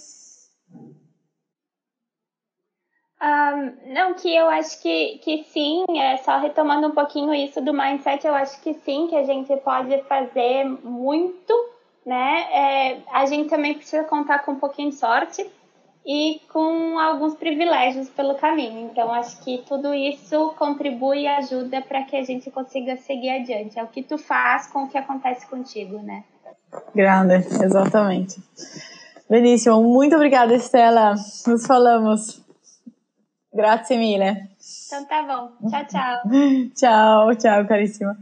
Um, 3.21 3.93
não, 3.93 4.13
que 4.13 4.33
eu 4.33 4.49
acho 4.49 4.81
que, 4.81 5.17
que 5.17 5.43
sim, 5.43 5.83
é 5.97 6.15
só 6.17 6.39
retomando 6.39 6.87
um 6.87 6.91
pouquinho 6.91 7.33
isso 7.33 7.59
do 7.59 7.73
mindset, 7.73 8.25
eu 8.25 8.33
acho 8.33 8.61
que 8.61 8.73
sim, 8.73 9.07
que 9.07 9.15
a 9.15 9.23
gente 9.23 9.53
pode 9.57 10.01
fazer 10.03 10.63
muito, 10.63 11.53
né? 12.05 12.47
É, 12.51 12.97
a 13.11 13.25
gente 13.25 13.49
também 13.49 13.73
precisa 13.73 14.05
contar 14.05 14.39
com 14.39 14.53
um 14.53 14.59
pouquinho 14.59 14.89
de 14.89 14.95
sorte 14.95 15.45
e 16.05 16.39
com 16.51 16.97
alguns 16.97 17.35
privilégios 17.35 18.09
pelo 18.09 18.35
caminho. 18.35 18.89
Então, 18.89 19.11
acho 19.11 19.43
que 19.43 19.63
tudo 19.67 19.93
isso 19.93 20.53
contribui 20.57 21.23
e 21.23 21.27
ajuda 21.27 21.81
para 21.81 22.03
que 22.03 22.15
a 22.15 22.23
gente 22.23 22.49
consiga 22.49 22.95
seguir 22.95 23.31
adiante. 23.31 23.77
É 23.77 23.83
o 23.83 23.87
que 23.87 24.01
tu 24.01 24.17
faz 24.17 24.67
com 24.67 24.83
o 24.83 24.87
que 24.87 24.97
acontece 24.97 25.45
contigo, 25.45 25.99
né? 25.99 26.23
Grande, 26.95 27.35
exatamente. 27.63 28.41
Beníssimo, 29.29 29.83
muito 29.83 30.15
obrigada, 30.15 30.55
Estela. 30.55 31.15
Nos 31.45 31.67
falamos. 31.67 32.48
Grazie 33.53 33.97
mille. 33.97 34.49
Então 34.85 35.05
tá 35.05 35.23
bom. 35.23 35.69
Tchau, 35.69 35.85
tchau. 35.85 36.71
ciao, 36.75 37.35
ciao 37.35 37.67
carissima. 37.67 38.17